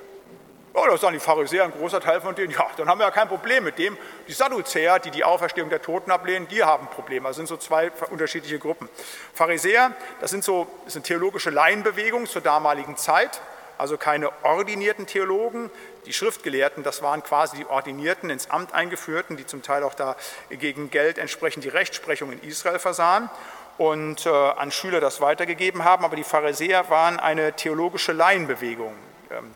[0.73, 3.11] Ja, das sagen die Pharisäer, ein großer Teil von denen, ja, dann haben wir ja
[3.11, 3.97] kein Problem mit dem.
[4.29, 7.27] Die Sadduzäer, die die Auferstehung der Toten ablehnen, die haben Probleme.
[7.27, 8.87] Das sind so zwei unterschiedliche Gruppen.
[9.33, 13.41] Pharisäer, das sind so, das sind theologische Laienbewegungen zur damaligen Zeit,
[13.77, 15.69] also keine ordinierten Theologen.
[16.05, 20.15] Die Schriftgelehrten, das waren quasi die Ordinierten, ins Amt eingeführten, die zum Teil auch da
[20.49, 23.29] gegen Geld entsprechend die Rechtsprechung in Israel versahen
[23.77, 26.03] und äh, an Schüler das weitergegeben haben.
[26.05, 28.95] Aber die Pharisäer waren eine theologische Laienbewegung.
[29.31, 29.55] Ähm,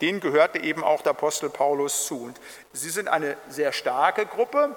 [0.00, 2.24] denen gehörte eben auch der Apostel Paulus zu.
[2.24, 2.40] Und
[2.72, 4.74] sie sind eine sehr starke Gruppe,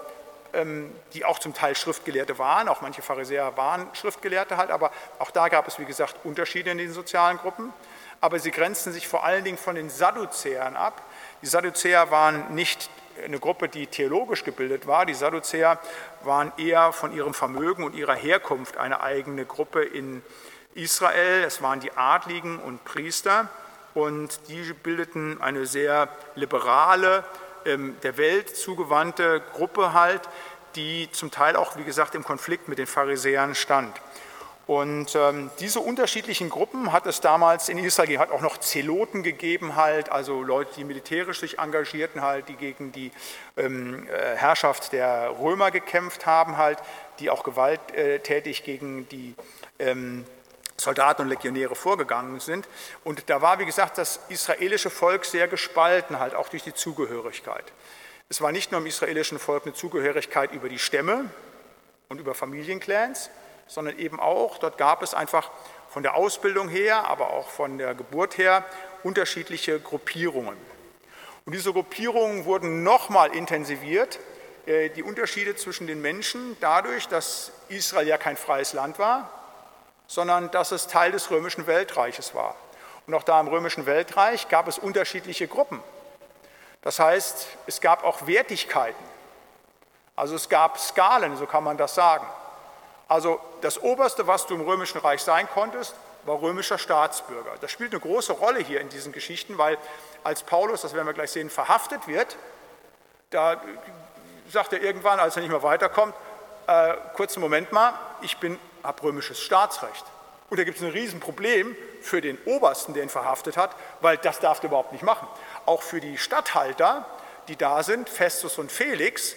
[0.54, 2.68] ähm, die auch zum Teil Schriftgelehrte waren.
[2.68, 6.78] Auch manche Pharisäer waren Schriftgelehrte halt, aber auch da gab es, wie gesagt, Unterschiede in
[6.78, 7.74] den sozialen Gruppen.
[8.26, 11.00] Aber sie grenzten sich vor allen Dingen von den Sadduzäern ab.
[11.44, 12.90] Die Sadduzäer waren nicht
[13.24, 15.06] eine Gruppe, die theologisch gebildet war.
[15.06, 15.78] Die Sadduzäer
[16.24, 20.24] waren eher von ihrem Vermögen und ihrer Herkunft eine eigene Gruppe in
[20.74, 21.44] Israel.
[21.44, 23.48] Es waren die Adligen und Priester
[23.94, 27.26] und die bildeten eine sehr liberale,
[27.64, 30.22] ähm, der Welt zugewandte Gruppe halt,
[30.76, 33.96] die zum Teil auch, wie gesagt, im Konflikt mit den Pharisäern stand.
[34.68, 39.76] Und ähm, diese unterschiedlichen Gruppen hat es damals in Israel, hat auch noch Zeloten gegeben
[39.76, 43.12] halt, also Leute, die militärisch sich engagierten halt, die gegen die
[43.58, 46.80] ähm, äh, Herrschaft der Römer gekämpft haben halt,
[47.20, 49.36] die auch gewalttätig gegen die
[49.78, 50.26] ähm,
[50.78, 52.68] Soldaten und Legionäre vorgegangen sind.
[53.04, 57.72] Und da war, wie gesagt, das israelische Volk sehr gespalten, halt auch durch die Zugehörigkeit.
[58.30, 61.30] Es war nicht nur im israelischen Volk eine Zugehörigkeit über die Stämme
[62.10, 63.30] und über Familienclans,
[63.68, 65.52] sondern eben auch, dort gab es einfach
[65.90, 68.64] von der Ausbildung her, aber auch von der Geburt her
[69.04, 70.58] unterschiedliche Gruppierungen.
[71.46, 74.20] Und diese Gruppierungen wurden nochmal intensiviert,
[74.66, 79.30] äh, die Unterschiede zwischen den Menschen dadurch, dass Israel ja kein freies Land war,
[80.08, 82.56] sondern dass es Teil des römischen Weltreiches war.
[83.08, 85.82] Und auch da im römischen Weltreich gab es unterschiedliche Gruppen.
[86.82, 89.04] Das heißt, es gab auch Wertigkeiten.
[90.16, 92.26] Also es gab Skalen, so kann man das sagen.
[93.08, 97.54] Also das Oberste, was du im römischen Reich sein konntest, war römischer Staatsbürger.
[97.62, 99.78] Das spielt eine große Rolle hier in diesen Geschichten, weil
[100.24, 102.36] als Paulus, das werden wir gleich sehen, verhaftet wird,
[103.30, 103.62] da
[104.50, 106.16] sagt er irgendwann, als er nicht mehr weiterkommt,
[106.68, 108.38] äh, kurzen Moment mal, ich
[108.84, 110.06] habe römisches Staatsrecht.
[110.50, 114.40] Und da gibt es ein Riesenproblem für den Obersten, der ihn verhaftet hat, weil das
[114.40, 115.28] darf er überhaupt nicht machen.
[115.66, 117.06] Auch für die Statthalter,
[117.48, 119.36] die da sind, Festus und Felix,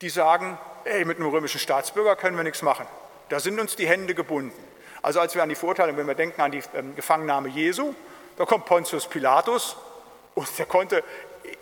[0.00, 2.86] die sagen, ey, mit einem römischen Staatsbürger können wir nichts machen.
[3.28, 4.62] Da sind uns die Hände gebunden.
[5.02, 7.94] Also als wir an die Verurteilung, wenn wir denken an die ähm, Gefangennahme Jesu,
[8.36, 9.76] da kommt Pontius Pilatus
[10.34, 11.04] und der konnte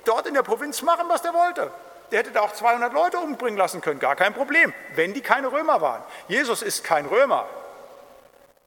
[0.04, 1.70] dort in der Provinz machen, was der wollte
[2.12, 5.50] der hätte da auch 200 Leute umbringen lassen können, gar kein Problem, wenn die keine
[5.50, 6.02] Römer waren.
[6.28, 7.48] Jesus ist kein Römer,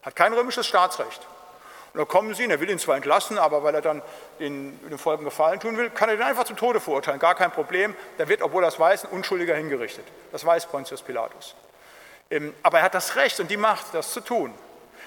[0.02, 1.26] hat kein römisches Staatsrecht.
[1.96, 4.02] Und da kommen sie, und er will ihn zwar entlassen, aber weil er dann
[4.38, 7.50] den, den Folgen Gefallen tun will, kann er den einfach zum Tode verurteilen, gar kein
[7.50, 7.96] Problem.
[8.18, 10.04] Da wird, obwohl er es weiß, ein Unschuldiger hingerichtet.
[10.30, 11.54] Das weiß Pontius Pilatus.
[12.30, 14.52] Ähm, aber er hat das Recht und die Macht, das zu tun,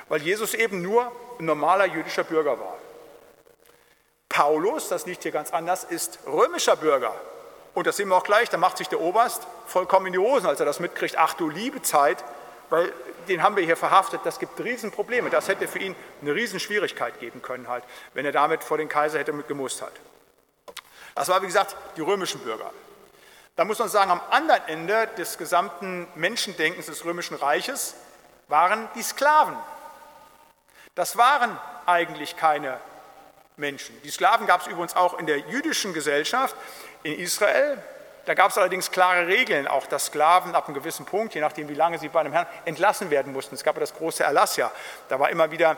[0.08, 2.76] weil Jesus eben nur ein normaler jüdischer Bürger war.
[4.28, 7.14] Paulus, das liegt hier ganz anders, ist römischer Bürger.
[7.76, 10.48] Und das sehen wir auch gleich, da macht sich der Oberst vollkommen in die Hosen,
[10.48, 11.20] als er das mitkriegt.
[11.20, 12.24] Ach du liebe Zeit,
[12.70, 12.94] weil
[13.28, 15.30] den haben wir hier verhaftet, das gibt Riesenprobleme.
[15.30, 19.20] Das hätte für ihn eine Riesenschwierigkeit geben können, halt, wenn er damit vor den Kaiser
[19.20, 19.94] hätte gemusst hat.
[21.16, 22.72] Das war, wie gesagt, die römischen Bürger.
[23.56, 27.96] Da muss man sagen, am anderen Ende des gesamten Menschendenkens des römischen Reiches
[28.48, 29.56] waren die Sklaven.
[30.96, 32.80] Das waren eigentlich keine
[33.58, 34.02] Menschen.
[34.04, 36.56] Die Sklaven gab es übrigens auch in der jüdischen Gesellschaft
[37.04, 37.84] in Israel.
[38.30, 41.68] Da gab es allerdings klare Regeln, auch dass Sklaven ab einem gewissen Punkt, je nachdem
[41.68, 43.56] wie lange sie bei einem Herrn, entlassen werden mussten.
[43.56, 44.72] Es gab ja das große Erlassja.
[45.08, 45.78] Da war immer wieder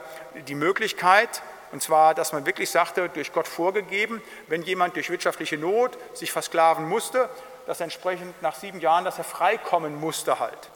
[0.50, 5.58] die Möglichkeit, und zwar, dass man wirklich sagte, durch Gott vorgegeben, wenn jemand durch wirtschaftliche
[5.58, 7.30] Not sich versklaven musste,
[7.68, 10.72] dass entsprechend nach sieben Jahren, dass er freikommen musste halt.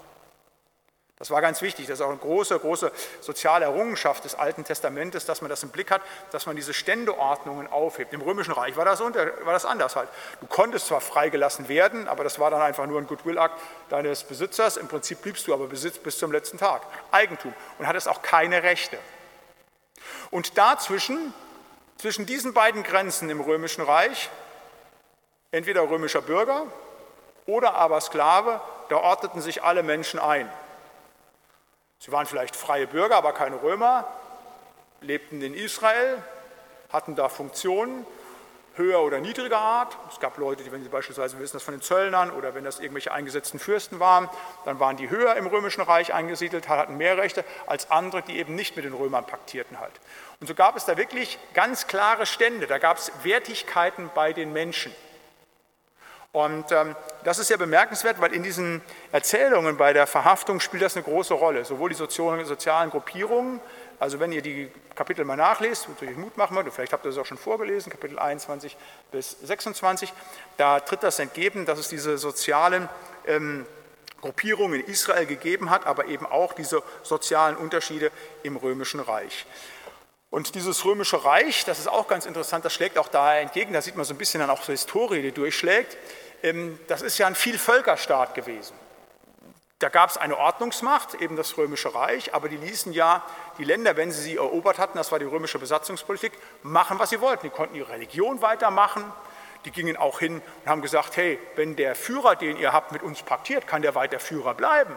[1.18, 1.88] Das war ganz wichtig.
[1.88, 5.70] Das ist auch eine große, große soziale Errungenschaft des Alten Testamentes, dass man das im
[5.70, 6.02] Blick hat,
[6.32, 8.12] dass man diese Ständeordnungen aufhebt.
[8.12, 10.10] Im Römischen Reich war das, unter, war das anders halt.
[10.42, 13.58] Du konntest zwar freigelassen werden, aber das war dann einfach nur ein Goodwill-Akt
[13.90, 14.76] deines Besitzers.
[14.76, 16.82] Im Prinzip bliebst du aber Besitz bis zum letzten Tag.
[17.12, 17.54] Eigentum.
[17.80, 18.98] Und hattest auch keine Rechte.
[20.32, 21.34] Und dazwischen,
[21.98, 24.30] zwischen diesen beiden Grenzen im Römischen Reich,
[25.52, 26.66] entweder römischer Bürger
[27.46, 30.52] oder aber Sklave, da ordneten sich alle Menschen ein.
[32.00, 34.08] Sie waren vielleicht freie Bürger, aber keine Römer,
[35.02, 36.22] lebten in Israel,
[36.92, 38.06] hatten da Funktionen
[38.76, 39.98] höher oder niedriger Art.
[40.12, 42.80] Es gab Leute, die, wenn Sie beispielsweise wissen, das von den Zöllnern oder wenn das
[42.80, 44.30] irgendwelche eingesetzten Fürsten waren,
[44.66, 48.56] dann waren die höher im Römischen Reich eingesiedelt, hatten mehr Rechte als andere, die eben
[48.56, 49.94] nicht mit den Römern paktierten halt.
[50.42, 54.52] Und so gab es da wirklich ganz klare Stände, da gab es Wertigkeiten bei den
[54.52, 54.94] Menschen.
[56.36, 58.82] Und ähm, das ist ja bemerkenswert, weil in diesen
[59.14, 61.64] Erzählungen bei der Verhaftung spielt das eine große Rolle.
[61.64, 63.62] Sowohl die sozialen Gruppierungen,
[64.00, 67.18] also wenn ihr die Kapitel mal nachlest, wozu ich Mut machen vielleicht habt ihr das
[67.18, 68.76] auch schon vorgelesen, Kapitel 21
[69.14, 70.12] bis 26,
[70.58, 72.90] da tritt das entgegen, dass es diese sozialen
[73.26, 73.66] ähm,
[74.20, 78.12] Gruppierungen in Israel gegeben hat, aber eben auch diese sozialen Unterschiede
[78.44, 79.46] im Römischen Reich.
[80.36, 83.82] Und dieses römische Reich, das ist auch ganz interessant, das schlägt auch da entgegen, da
[83.82, 85.96] sieht man so ein bisschen dann auch so Historie, die durchschlägt.
[86.44, 88.76] Ähm, das ist ja ein Vielvölkerstaat gewesen.
[89.80, 93.22] Da gab es eine Ordnungsmacht, eben das Römische Reich, aber die ließen ja
[93.58, 96.32] die Länder, wenn sie sie erobert hatten, das war die römische Besatzungspolitik,
[96.64, 97.48] machen, was sie wollten.
[97.48, 99.04] Die konnten ihre Religion weitermachen,
[99.66, 103.04] die gingen auch hin und haben gesagt, hey, wenn der Führer, den ihr habt, mit
[103.04, 104.96] uns paktiert, kann der weiter Führer bleiben.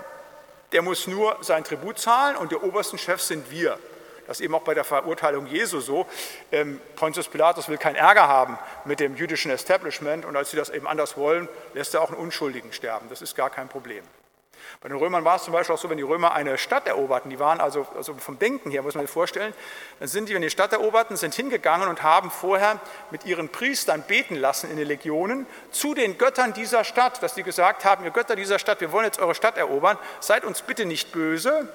[0.72, 3.78] Der muss nur sein Tribut zahlen und der obersten Chef sind wir.
[4.28, 6.06] Das ist eben auch bei der Verurteilung Jesu so.
[6.52, 10.68] Ähm, Pontius Pilatus will keinen Ärger haben mit dem jüdischen Establishment und als sie das
[10.68, 13.06] eben anders wollen, lässt er auch einen Unschuldigen sterben.
[13.08, 14.04] Das ist gar kein Problem.
[14.82, 17.30] Bei den Römern war es zum Beispiel auch so, wenn die Römer eine Stadt eroberten,
[17.30, 19.54] die waren also, also vom Denken her, muss man sich vorstellen,
[19.98, 22.78] dann sind die, wenn die Stadt eroberten, sind hingegangen und haben vorher
[23.10, 27.44] mit ihren Priestern beten lassen in den Legionen zu den Göttern dieser Stadt, dass die
[27.44, 30.84] gesagt haben, ihr Götter dieser Stadt, wir wollen jetzt eure Stadt erobern, seid uns bitte
[30.84, 31.72] nicht böse,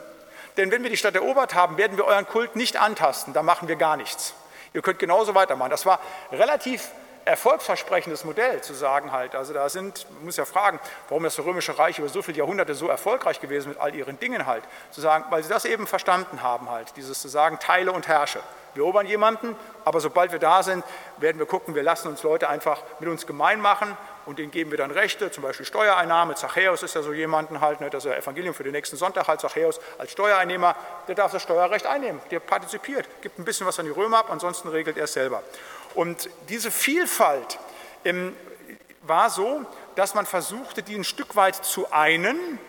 [0.58, 3.68] denn wenn wir die Stadt erobert haben, werden wir euren Kult nicht antasten, da machen
[3.68, 4.34] wir gar nichts.
[4.74, 5.70] Ihr könnt genauso weitermachen.
[5.70, 6.00] Das war
[6.32, 6.90] relativ
[7.26, 9.36] erfolgsversprechendes Modell zu sagen halt.
[9.36, 12.76] Also da sind, man muss ja fragen, warum das Römische Reich über so viele Jahrhunderte
[12.76, 14.64] so erfolgreich gewesen mit all ihren Dingen halt.
[14.92, 18.40] Zu sagen, weil sie das eben verstanden haben halt, dieses zu sagen, teile und herrsche.
[18.74, 20.84] Wir erobern jemanden, aber sobald wir da sind,
[21.18, 24.72] werden wir gucken, wir lassen uns Leute einfach mit uns gemein machen und denen geben
[24.72, 26.36] wir dann Rechte, zum Beispiel Steuereinnahme.
[26.36, 29.28] Zachäus ist ja so jemanden halt, ne, das ist ja Evangelium für den nächsten Sonntag
[29.28, 30.76] halt, Zachäus als Steuereinnehmer,
[31.08, 34.28] der darf das Steuerrecht einnehmen, der partizipiert, gibt ein bisschen was an die Römer ab,
[34.30, 35.44] ansonsten regelt er es selber.
[35.96, 37.60] Und diese Vielfalt
[38.06, 38.36] ähm,
[39.02, 42.60] war so, dass man versuchte, die ein Stück weit zu einen,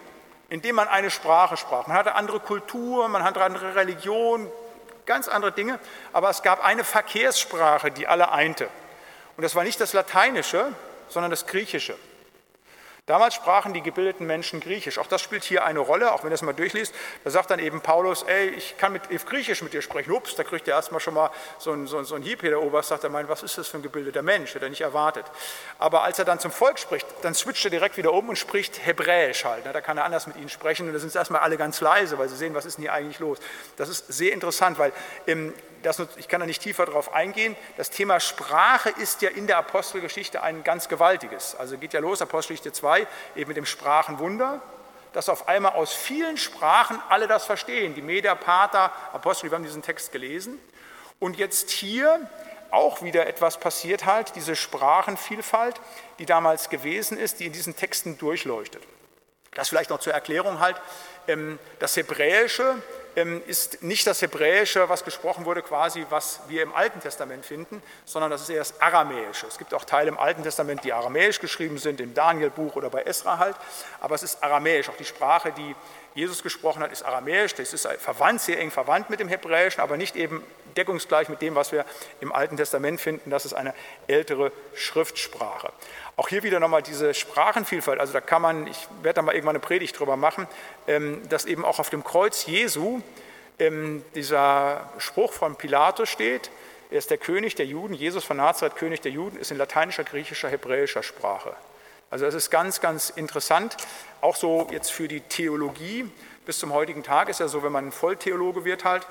[0.49, 1.87] indem man eine Sprache sprach.
[1.87, 4.51] Man hatte andere Kultur, man hatte andere Religion,
[5.07, 5.79] ganz andere Dinge,
[6.13, 8.69] aber es gab eine Verkehrssprache, die alle einte.
[9.37, 10.73] Und das war nicht das Lateinische,
[11.09, 11.97] sondern das Griechische.
[13.07, 14.99] Damals sprachen die gebildeten Menschen Griechisch.
[14.99, 16.95] Auch das spielt hier eine Rolle, auch wenn ihr es mal durchliest.
[17.23, 20.11] Da sagt dann eben Paulus, ey, ich kann mit Griechisch mit dir sprechen.
[20.11, 22.63] Ups, da kriegt er erstmal schon mal so einen so, so ein Hieb hier, der
[22.63, 24.55] Oberst sagt, er meint, was ist das für ein gebildeter Mensch?
[24.55, 25.27] Hätte er nicht erwartet.
[25.79, 28.87] Aber als er dann zum Volk spricht, dann switcht er direkt wieder um und spricht
[28.87, 29.67] Hebräisch halt.
[29.67, 32.17] Da kann er anders mit ihnen sprechen und da sind sie erstmal alle ganz leise,
[32.17, 33.39] weil sie sehen, was ist denn hier eigentlich los.
[33.77, 34.95] Das ist sehr interessant, weil
[35.27, 35.53] im
[35.85, 39.59] das, ich kann da nicht tiefer darauf eingehen, das Thema Sprache ist ja in der
[39.59, 41.55] Apostelgeschichte ein ganz gewaltiges.
[41.55, 44.63] Also geht ja los, Apostelgeschichte 2, eben mit dem Sprachenwunder,
[45.13, 47.95] dass auf einmal aus vielen Sprachen alle das verstehen.
[47.95, 50.59] Die Meder, Pater, Apostel, wir haben diesen Text gelesen.
[51.21, 52.29] Und jetzt hier
[52.71, 55.81] auch wieder etwas passiert halt, diese Sprachenvielfalt,
[56.19, 58.83] die damals gewesen ist, die in diesen Texten durchleuchtet.
[59.53, 60.81] Das vielleicht noch zur Erklärung halt,
[61.29, 62.83] ähm, das Hebräische
[63.47, 68.31] ist nicht das Hebräische, was gesprochen wurde, quasi, was wir im Alten Testament finden, sondern
[68.31, 69.47] das ist eher das Aramäische.
[69.47, 73.03] Es gibt auch Teile im Alten Testament, die aramäisch geschrieben sind, im Danielbuch oder bei
[73.03, 73.57] Esra halt,
[74.01, 74.89] aber es ist aramäisch.
[74.89, 75.75] Auch die Sprache, die
[76.15, 77.55] Jesus gesprochen hat, ist aramäisch.
[77.55, 80.43] Das ist verwandt, sehr eng verwandt mit dem Hebräischen, aber nicht eben
[80.77, 81.85] deckungsgleich mit dem, was wir
[82.21, 83.31] im Alten Testament finden.
[83.31, 83.75] Das ist eine
[84.07, 85.73] ältere Schriftsprache.
[86.17, 89.57] Auch hier wieder nochmal diese Sprachenvielfalt, also da kann man, ich werde da mal irgendwann
[89.57, 90.47] eine Predigt drüber machen,
[90.87, 93.01] ähm, dass eben auch auf dem Kreuz Jesu
[93.59, 96.51] ähm, dieser Spruch von Pilatus steht,
[96.91, 100.05] er ist der König der Juden, Jesus von Nazareth, König der Juden, ist in lateinischer,
[100.05, 101.57] griechischer, hebräischer Sprache.
[102.11, 103.77] Also das ist ganz, ganz interessant,
[104.21, 106.09] auch so jetzt für die Theologie.
[106.47, 109.07] Bis zum heutigen Tag ist ja so, wenn man Volltheologe wird halt,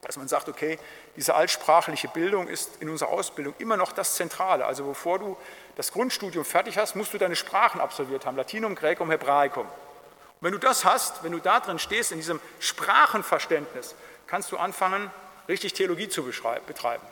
[0.00, 0.78] dass man sagt, okay,
[1.16, 4.64] diese altsprachliche Bildung ist in unserer Ausbildung immer noch das Zentrale.
[4.64, 5.36] Also bevor du
[5.76, 9.66] das Grundstudium fertig hast, musst du deine Sprachen absolviert haben, Latinum, Graecum, Hebraicum.
[9.66, 9.72] Und
[10.40, 13.94] wenn du das hast, wenn du da drin stehst, in diesem Sprachenverständnis,
[14.26, 15.10] kannst du anfangen,
[15.48, 17.04] richtig Theologie zu betreiben.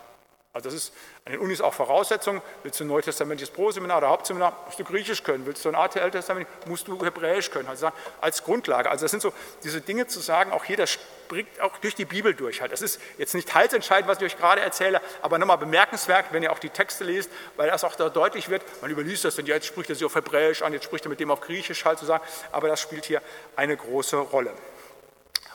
[0.53, 0.95] Also das ist
[1.25, 2.41] an den Unis auch Voraussetzung.
[2.63, 5.45] Willst du ein neutestamentliches Pro-Seminar oder Hauptseminar, musst du Griechisch können.
[5.47, 7.69] Willst du ein ATL-Testament, musst du Hebräisch können.
[7.69, 7.91] Also
[8.21, 8.91] als Grundlage.
[8.91, 9.33] Also das sind so
[9.63, 12.63] diese Dinge zu sagen, auch hier, das springt auch durch die Bibel durch.
[12.63, 12.73] Halt.
[12.73, 16.51] Das ist jetzt nicht heilsentscheidend, was ich euch gerade erzähle, aber nochmal bemerkenswert, wenn ihr
[16.51, 19.67] auch die Texte lest, weil das auch da deutlich wird, man überliest das, denn jetzt
[19.67, 22.07] spricht er sie auf Hebräisch an, jetzt spricht er mit dem auf Griechisch halt zu
[22.07, 23.21] sagen, aber das spielt hier
[23.57, 24.55] eine große Rolle.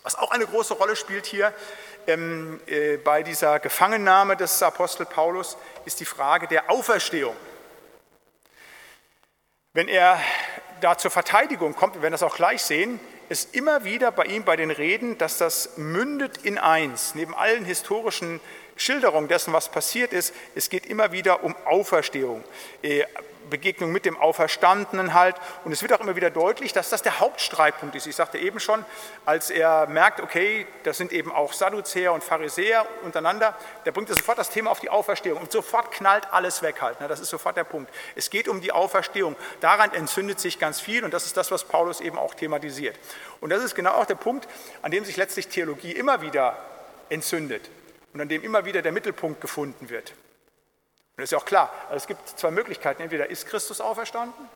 [0.03, 1.51] Was auch eine große Rolle spielt hier
[2.05, 7.35] ähm, äh, bei dieser Gefangennahme des Apostel Paulus, ist die Frage der Auferstehung.
[9.73, 10.19] Wenn er
[10.81, 12.99] da zur Verteidigung kommt, wir werden das auch gleich sehen,
[13.33, 17.15] ist immer wieder bei ihm bei den Reden, dass das mündet in eins.
[17.15, 18.39] Neben allen historischen
[18.75, 22.43] Schilderungen dessen, was passiert ist, es geht immer wieder um Auferstehung.
[23.49, 25.35] Begegnung mit dem Auferstandenen halt.
[25.63, 28.07] Und es wird auch immer wieder deutlich, dass das der Hauptstreitpunkt ist.
[28.07, 28.85] Ich sagte eben schon,
[29.25, 34.37] als er merkt, okay, das sind eben auch Sadduzäer und Pharisäer untereinander, der bringt sofort
[34.37, 36.97] das Thema auf die Auferstehung und sofort knallt alles weg halt.
[36.99, 37.93] Das ist sofort der Punkt.
[38.15, 39.35] Es geht um die Auferstehung.
[39.59, 42.97] Daran entzündet sich ganz viel und das ist das, was Paulus eben auch thematisiert.
[43.41, 44.47] Und das ist genau auch der Punkt,
[44.81, 46.57] an dem sich letztlich Theologie immer wieder
[47.09, 47.69] entzündet
[48.13, 50.13] und an dem immer wieder der Mittelpunkt gefunden wird.
[51.15, 53.01] Und das ist ja auch klar, also es gibt zwei Möglichkeiten.
[53.03, 54.49] Entweder ist Christus auferstanden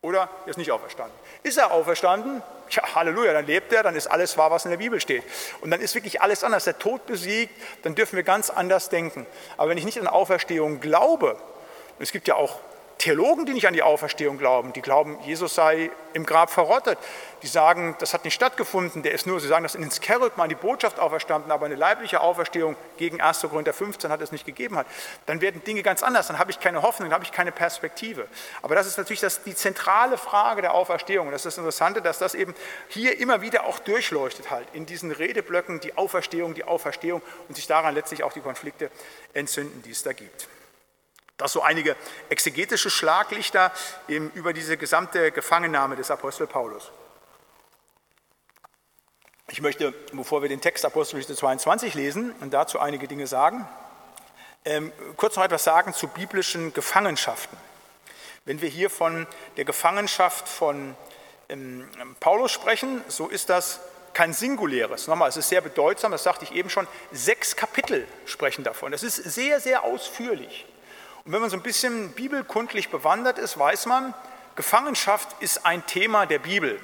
[0.00, 1.16] oder er ist nicht auferstanden.
[1.42, 2.42] Ist er auferstanden?
[2.70, 5.24] Ja, Halleluja, dann lebt er, dann ist alles wahr, was in der Bibel steht.
[5.60, 6.64] Und dann ist wirklich alles anders.
[6.64, 9.26] Der Tod besiegt, dann dürfen wir ganz anders denken.
[9.56, 12.60] Aber wenn ich nicht an Auferstehung glaube, und es gibt ja auch
[12.98, 16.98] Theologen, die nicht an die Auferstehung glauben, die glauben, Jesus sei im Grab verrottet.
[17.42, 20.46] Die sagen, das hat nicht stattgefunden, der ist nur, sie sagen das in den Skerygma,
[20.46, 23.40] die Botschaft auferstanden, aber eine leibliche Auferstehung gegen 1.
[23.40, 24.86] Korinther 15 hat es nicht gegeben hat.
[25.26, 28.28] Dann werden Dinge ganz anders, dann habe ich keine Hoffnung, dann habe ich keine Perspektive.
[28.62, 31.26] Aber das ist natürlich das, die zentrale Frage der Auferstehung.
[31.26, 32.54] Und das ist das Interessante, dass das eben
[32.88, 37.66] hier immer wieder auch durchleuchtet halt, in diesen Redeblöcken die Auferstehung, die Auferstehung und sich
[37.66, 38.90] daran letztlich auch die Konflikte
[39.34, 40.46] entzünden, die es da gibt.
[41.42, 41.96] Das so einige
[42.28, 43.72] exegetische Schlaglichter
[44.06, 46.92] über diese gesamte Gefangennahme des Apostel Paulus.
[49.50, 53.68] Ich möchte, bevor wir den Text Apostelgeschichte 22 lesen und dazu einige Dinge sagen,
[54.64, 57.58] ähm, kurz noch etwas sagen zu biblischen Gefangenschaften.
[58.44, 59.26] Wenn wir hier von
[59.56, 60.96] der Gefangenschaft von
[61.48, 61.88] ähm,
[62.20, 63.80] Paulus sprechen, so ist das
[64.14, 65.08] kein singuläres.
[65.08, 68.92] Nochmal, es ist sehr bedeutsam, das sagte ich eben schon, sechs Kapitel sprechen davon.
[68.92, 70.66] Das ist sehr, sehr ausführlich.
[71.24, 74.14] Und wenn man so ein bisschen bibelkundlich bewandert ist, weiß man,
[74.56, 76.80] Gefangenschaft ist ein Thema der Bibel.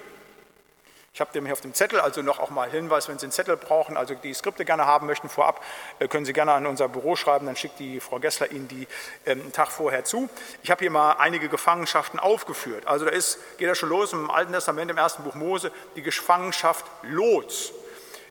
[1.13, 3.33] Ich habe dem hier auf dem Zettel also noch auch mal Hinweis, wenn Sie einen
[3.33, 5.65] Zettel brauchen, also die Skripte gerne haben möchten vorab,
[5.99, 8.87] äh, können Sie gerne an unser Büro schreiben, dann schickt die Frau Gessler Ihnen die
[9.27, 10.29] ähm, einen Tag vorher zu.
[10.63, 12.87] Ich habe hier mal einige Gefangenschaften aufgeführt.
[12.87, 16.03] Also da ist, geht das schon los im Alten Testament, im ersten Buch Mose, die
[16.03, 17.73] Gefangenschaft Lots.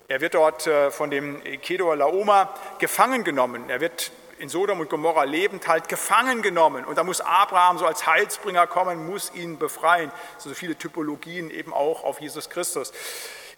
[0.08, 3.70] Er wird dort äh, von dem Kedor Laoma gefangen genommen.
[3.70, 6.86] Er wird in Sodom und Gomorra lebend halt gefangen genommen.
[6.86, 10.12] Und da muss Abraham so als Heilsbringer kommen, muss ihn befreien.
[10.38, 12.94] So viele Typologien eben auch auf Jesus Christus.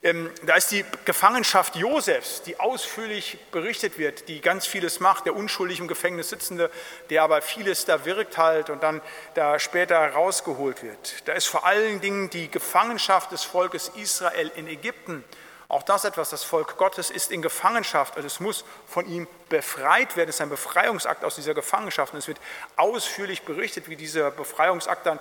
[0.01, 5.35] Ähm, da ist die Gefangenschaft Josefs, die ausführlich berichtet wird, die ganz vieles macht, der
[5.35, 6.71] unschuldig im Gefängnis sitzende,
[7.09, 9.01] der aber vieles da wirkt halt und dann
[9.33, 11.27] da später rausgeholt wird.
[11.27, 15.25] Da ist vor allen Dingen die Gefangenschaft des Volkes Israel in Ägypten
[15.69, 20.17] auch das etwas, das Volk Gottes ist in Gefangenschaft, also es muss von ihm befreit
[20.17, 20.29] werden.
[20.29, 22.11] Es ist ein Befreiungsakt aus dieser Gefangenschaft.
[22.11, 22.39] Und es wird
[22.75, 25.19] ausführlich berichtet, wie dieser Befreiungsakt dann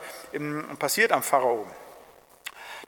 [0.78, 1.66] passiert am Pharao.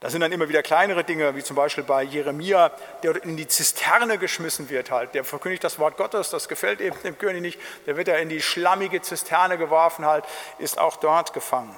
[0.01, 2.71] Da sind dann immer wieder kleinere Dinge, wie zum Beispiel bei Jeremia,
[3.03, 5.15] der in die Zisterne geschmissen wird halt.
[5.15, 7.61] Der verkündigt das Wort Gottes, das gefällt eben dem König nicht.
[7.85, 10.25] Der wird da in die schlammige Zisterne geworfen halt,
[10.59, 11.77] ist auch dort gefangen.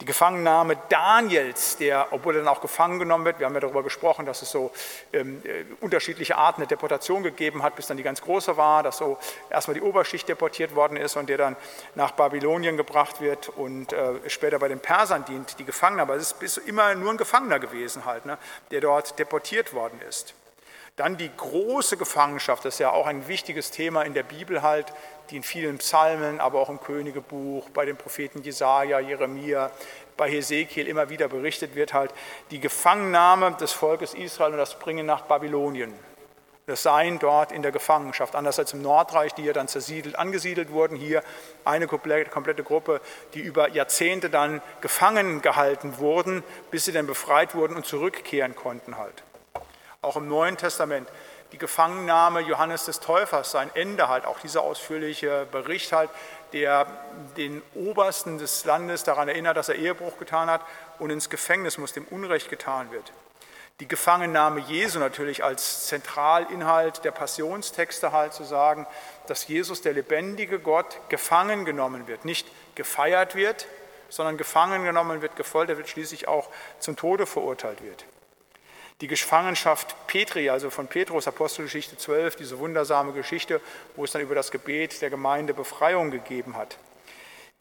[0.00, 3.82] Die Gefangennahme Daniels, der, obwohl er dann auch gefangen genommen wird, wir haben ja darüber
[3.82, 4.70] gesprochen, dass es so
[5.12, 8.96] ähm, äh, unterschiedliche Arten der Deportation gegeben hat, bis dann die ganz große war, dass
[8.96, 9.18] so
[9.50, 11.56] erstmal die Oberschicht deportiert worden ist und der dann
[11.96, 16.00] nach Babylonien gebracht wird und äh, später bei den Persern dient, die Gefangene.
[16.00, 18.38] Aber es ist immer nur ein Gefangener gewesen halt, ne,
[18.70, 20.32] der dort deportiert worden ist.
[20.96, 24.92] Dann die große Gefangenschaft, das ist ja auch ein wichtiges Thema in der Bibel halt,
[25.30, 29.70] die in vielen Psalmen, aber auch im Königebuch, bei den Propheten Jesaja, Jeremia,
[30.16, 32.12] bei Hesekiel immer wieder berichtet wird halt,
[32.50, 35.94] die Gefangennahme des Volkes Israel und das Bringen nach Babylonien.
[36.66, 40.70] Das Sein dort in der Gefangenschaft, anders als im Nordreich, die ja dann zersiedelt, angesiedelt
[40.70, 41.22] wurden, hier
[41.64, 43.00] eine komplette Gruppe,
[43.34, 48.98] die über Jahrzehnte dann gefangen gehalten wurden, bis sie dann befreit wurden und zurückkehren konnten
[48.98, 49.24] halt.
[50.02, 51.08] Auch im Neuen Testament
[51.52, 56.10] die Gefangennahme Johannes des Täufers, sein Ende halt, auch dieser ausführliche Bericht halt,
[56.52, 56.86] der
[57.36, 60.62] den Obersten des Landes daran erinnert, dass er Ehebruch getan hat
[60.98, 63.12] und ins Gefängnis muss, dem Unrecht getan wird.
[63.80, 68.86] Die Gefangennahme Jesu natürlich als Zentralinhalt der Passionstexte halt zu sagen,
[69.26, 73.66] dass Jesus, der lebendige Gott, gefangen genommen wird, nicht gefeiert wird,
[74.10, 76.48] sondern gefangen genommen wird, gefoltert wird, schließlich auch
[76.78, 78.04] zum Tode verurteilt wird
[79.00, 83.60] die Gefangenschaft Petri, also von Petrus, Apostelgeschichte 12, diese wundersame Geschichte,
[83.96, 86.76] wo es dann über das Gebet der Gemeinde Befreiung gegeben hat.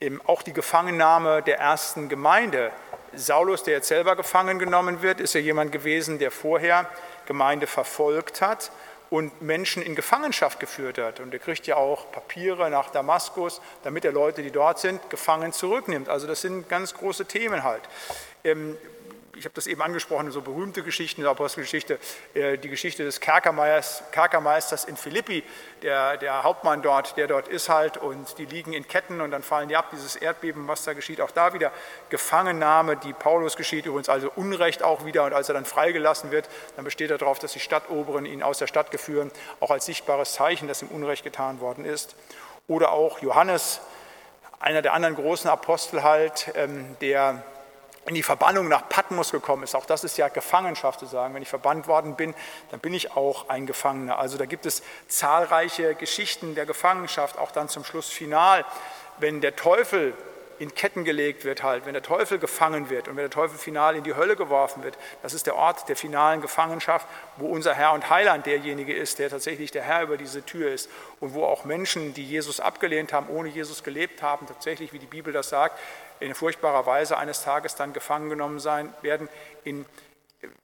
[0.02, 2.72] Eben auch die Gefangennahme der ersten Gemeinde.
[3.14, 6.90] Saulus, der jetzt selber gefangen genommen wird, ist ja jemand gewesen, der vorher
[7.26, 8.72] Gemeinde verfolgt hat
[9.10, 11.20] und Menschen in Gefangenschaft geführt hat.
[11.20, 15.52] Und er kriegt ja auch Papiere nach Damaskus, damit er Leute, die dort sind, gefangen
[15.52, 16.10] zurücknimmt.
[16.10, 17.82] Also das sind ganz große Themen halt.
[18.44, 18.78] Ähm,
[19.40, 21.98] ich habe das eben angesprochen, so berühmte Geschichten der Apostelgeschichte,
[22.34, 25.44] äh, die Geschichte des Kerkermeisters, Kerkermeisters in Philippi,
[25.82, 29.42] der, der Hauptmann dort, der dort ist halt und die liegen in Ketten und dann
[29.42, 31.72] fallen die ab, dieses Erdbeben, was da geschieht, auch da wieder
[32.10, 36.50] Gefangennahme, die Paulus geschieht, übrigens also Unrecht auch wieder und als er dann freigelassen wird,
[36.76, 39.32] dann besteht er darauf, dass die Stadtoberen ihn aus der Stadt geführen,
[39.62, 42.16] auch als sichtbares Zeichen, dass ihm Unrecht getan worden ist.
[42.68, 43.80] Oder auch Johannes,
[44.60, 47.42] einer der anderen großen Apostel halt, ähm, der
[48.10, 49.76] in die Verbannung nach Patmos gekommen ist.
[49.76, 51.36] Auch das ist ja Gefangenschaft zu sagen.
[51.36, 52.34] Wenn ich verbannt worden bin,
[52.72, 54.18] dann bin ich auch ein Gefangener.
[54.18, 58.66] Also da gibt es zahlreiche Geschichten der Gefangenschaft, auch dann zum Schluss final,
[59.20, 60.16] wenn der Teufel
[60.57, 63.95] in Ketten gelegt wird, halt, wenn der Teufel gefangen wird und wenn der Teufel final
[63.95, 64.97] in die Hölle geworfen wird.
[65.22, 67.07] Das ist der Ort der finalen Gefangenschaft,
[67.38, 70.89] wo unser Herr und Heiland derjenige ist, der tatsächlich der Herr über diese Tür ist
[71.20, 75.05] und wo auch Menschen, die Jesus abgelehnt haben, ohne Jesus gelebt haben, tatsächlich, wie die
[75.05, 75.80] Bibel das sagt,
[76.20, 79.30] in furchtbarer Weise eines Tages dann gefangen genommen sein werden,
[79.63, 79.86] in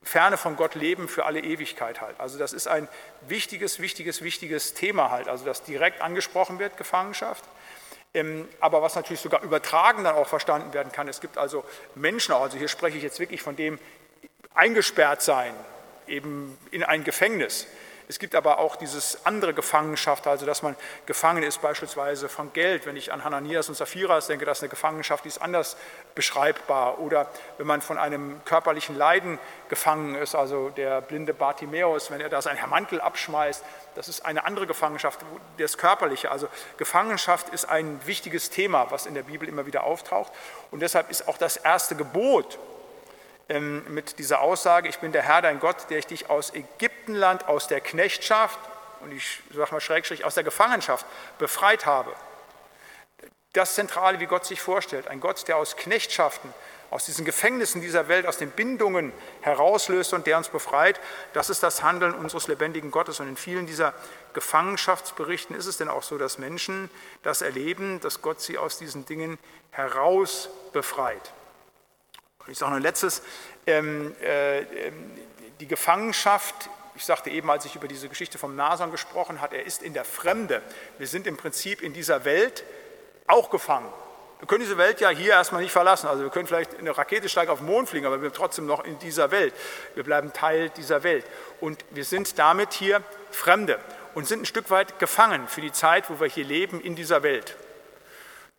[0.04, 2.18] Ferne von Gott leben für alle Ewigkeit halt.
[2.20, 2.88] Also das ist ein
[3.28, 7.44] wichtiges, wichtiges, wichtiges Thema halt, also das direkt angesprochen wird, Gefangenschaft.
[8.14, 11.10] Ähm, aber was natürlich sogar übertragen dann auch verstanden werden kann.
[11.10, 13.78] Es gibt also Menschen, also hier spreche ich jetzt wirklich von dem
[14.54, 15.54] eingesperrt sein,
[16.08, 17.68] eben in ein Gefängnis.
[18.08, 20.76] Es gibt aber auch dieses andere Gefangenschaft, also dass man
[21.08, 22.86] gefangen ist beispielsweise von Geld.
[22.86, 25.76] Wenn ich an Hananias und Saphiras denke, das ist eine Gefangenschaft, die ist anders
[26.14, 27.00] beschreibbar.
[27.00, 27.28] Oder
[27.58, 29.40] wenn man von einem körperlichen Leiden
[29.70, 33.64] gefangen ist, also der blinde Bartimäus, wenn er da seinen Mantel abschmeißt,
[33.96, 35.20] das ist eine andere Gefangenschaft,
[35.58, 36.30] das Körperliche.
[36.30, 36.48] Also
[36.78, 40.32] Gefangenschaft ist ein wichtiges Thema, was in der Bibel immer wieder auftaucht.
[40.70, 42.60] Und deshalb ist auch das erste Gebot
[43.48, 47.68] mit dieser Aussage, ich bin der Herr, dein Gott, der ich dich aus Ägyptenland, aus
[47.68, 48.58] der Knechtschaft
[49.02, 51.06] und ich sage mal Schrägstrich, aus der Gefangenschaft
[51.38, 52.12] befreit habe.
[53.54, 56.54] Das Zentrale, wie Gott sich vorstellt, ein Gott, der aus Knechtschaften,
[56.90, 61.00] aus diesen Gefängnissen dieser Welt, aus den Bindungen herauslöst und der uns befreit,
[61.34, 63.20] das ist das Handeln unseres lebendigen Gottes.
[63.20, 63.94] Und in vielen dieser
[64.34, 66.90] Gefangenschaftsberichten ist es denn auch so, dass Menschen
[67.24, 69.38] das erleben, dass Gott sie aus diesen Dingen
[69.72, 71.34] heraus befreit.
[72.48, 73.24] Ich sage noch ein letztes,
[73.66, 75.12] ähm, äh, ähm,
[75.60, 79.66] die Gefangenschaft, ich sagte eben, als ich über diese Geschichte vom Nason gesprochen habe, er
[79.66, 80.62] ist in der Fremde.
[80.98, 82.64] Wir sind im Prinzip in dieser Welt
[83.26, 83.92] auch gefangen.
[84.40, 86.08] Wir können diese Welt ja hier erstmal nicht verlassen.
[86.08, 88.36] Also wir können vielleicht in eine Rakete steigen auf den Mond fliegen, aber wir sind
[88.36, 89.54] trotzdem noch in dieser Welt.
[89.96, 91.26] Wir bleiben Teil dieser Welt.
[91.62, 93.80] Und wir sind damit hier Fremde
[94.14, 97.24] und sind ein Stück weit gefangen für die Zeit, wo wir hier leben in dieser
[97.24, 97.56] Welt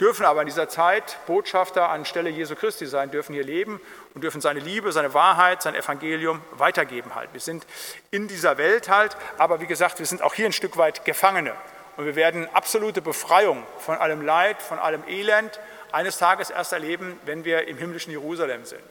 [0.00, 3.80] dürfen aber in dieser Zeit Botschafter anstelle Jesu Christi sein, dürfen hier leben
[4.14, 7.32] und dürfen seine Liebe, seine Wahrheit, sein Evangelium weitergeben halt.
[7.32, 7.66] Wir sind
[8.10, 11.54] in dieser Welt halt, aber wie gesagt, wir sind auch hier ein Stück weit Gefangene
[11.96, 15.58] und wir werden absolute Befreiung von allem Leid, von allem Elend
[15.92, 18.84] eines Tages erst erleben, wenn wir im himmlischen Jerusalem sind.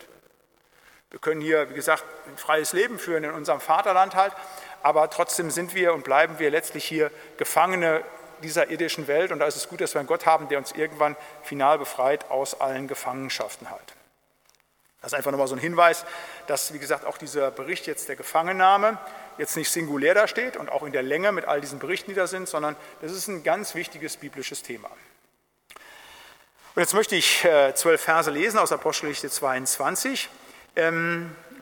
[1.11, 4.33] Wir können hier, wie gesagt, ein freies Leben führen in unserem Vaterland halt,
[4.81, 8.03] aber trotzdem sind wir und bleiben wir letztlich hier Gefangene
[8.45, 9.31] dieser irdischen Welt.
[9.31, 12.29] Und da ist es gut, dass wir einen Gott haben, der uns irgendwann final befreit
[12.29, 13.93] aus allen Gefangenschaften halt.
[15.01, 16.03] Das ist einfach nochmal so ein Hinweis,
[16.47, 18.97] dass, wie gesagt, auch dieser Bericht jetzt der Gefangennahme
[19.37, 22.15] jetzt nicht singulär da steht und auch in der Länge mit all diesen Berichten, die
[22.15, 24.89] da sind, sondern das ist ein ganz wichtiges biblisches Thema.
[26.73, 30.29] Und jetzt möchte ich äh, zwölf Verse lesen aus Apostelgeschichte 22.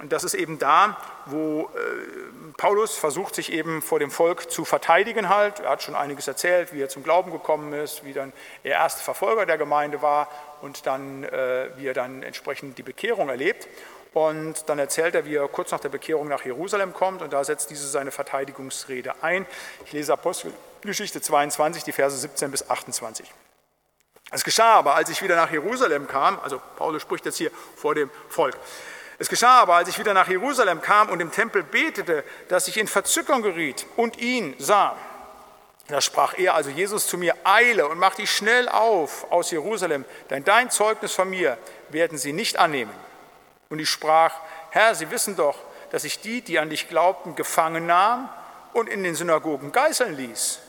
[0.03, 0.97] Und das ist eben da,
[1.27, 5.61] wo äh, Paulus versucht, sich eben vor dem Volk zu verteidigen halt.
[5.61, 8.33] Er hat schon einiges erzählt, wie er zum Glauben gekommen ist, wie dann
[8.63, 10.27] er erste Verfolger der Gemeinde war
[10.61, 13.69] und dann, äh, wie er dann entsprechend die Bekehrung erlebt.
[14.11, 17.41] Und dann erzählt er, wie er kurz nach der Bekehrung nach Jerusalem kommt und da
[17.45, 19.45] setzt diese seine Verteidigungsrede ein.
[19.85, 23.33] Ich lese Apostelgeschichte 22, die Verse 17 bis 28.
[24.31, 27.95] Es geschah aber, als ich wieder nach Jerusalem kam, also Paulus spricht jetzt hier vor
[27.95, 28.57] dem Volk,
[29.19, 32.77] es geschah aber, als ich wieder nach Jerusalem kam und im Tempel betete, dass ich
[32.77, 34.97] in Verzückung geriet und ihn sah.
[35.87, 40.05] Da sprach er, also Jesus zu mir, eile und mach dich schnell auf aus Jerusalem,
[40.29, 41.57] denn dein Zeugnis von mir
[41.89, 42.93] werden sie nicht annehmen.
[43.69, 44.33] Und ich sprach,
[44.69, 45.57] Herr, Sie wissen doch,
[45.91, 48.29] dass ich die, die an dich glaubten, gefangen nahm
[48.73, 50.59] und in den Synagogen geißeln ließ.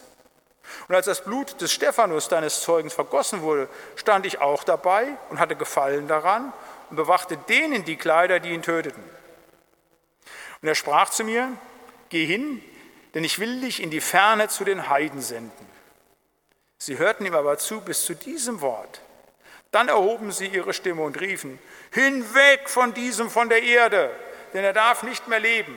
[0.89, 5.39] Und als das Blut des Stephanus, deines Zeugens, vergossen wurde, stand ich auch dabei und
[5.39, 6.53] hatte Gefallen daran
[6.95, 9.03] und bewachte denen die Kleider, die ihn töteten.
[10.63, 11.51] Und er sprach zu mir,
[12.09, 12.63] geh hin,
[13.15, 15.67] denn ich will dich in die Ferne zu den Heiden senden.
[16.79, 19.01] Sie hörten ihm aber zu bis zu diesem Wort.
[19.73, 21.59] Dann erhoben sie ihre Stimme und riefen,
[21.91, 24.09] hinweg von diesem von der Erde,
[24.53, 25.77] denn er darf nicht mehr leben.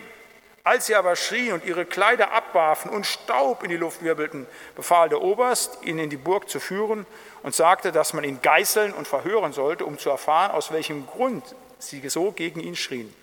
[0.64, 4.46] Als sie aber schrien und ihre Kleider abwarfen und Staub in die Luft wirbelten,
[4.76, 7.08] befahl der Oberst, ihn in die Burg zu führen
[7.48, 11.56] und sagte, dass man ihn geißeln und verhören sollte, um zu erfahren, aus welchem Grund
[11.80, 13.16] sie so gegen ihn schrien.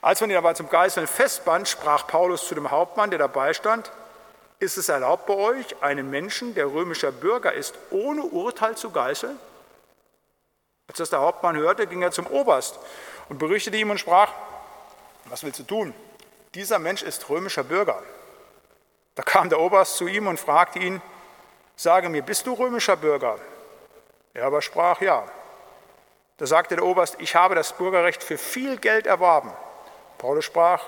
[0.00, 3.92] Als man ihn aber zum Geißeln festband, sprach Paulus zu dem Hauptmann, der dabei stand,
[4.58, 9.38] ist es erlaubt bei euch, einen Menschen, der römischer Bürger ist, ohne Urteil zu geißeln?
[10.88, 12.80] Als das der Hauptmann hörte, ging er zum Oberst
[13.28, 14.32] und berichtete ihm und sprach,
[15.26, 15.94] was willst du tun?
[16.56, 18.02] dieser Mensch ist römischer Bürger.
[19.14, 21.00] Da kam der Oberst zu ihm und fragte ihn,
[21.76, 23.38] sage mir, bist du römischer Bürger?
[24.34, 25.24] Er aber sprach, ja.
[26.38, 29.52] Da sagte der Oberst, ich habe das Bürgerrecht für viel Geld erworben.
[30.18, 30.82] Paulus sprach,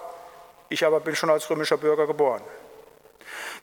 [0.68, 2.42] ich aber bin schon als römischer Bürger geboren.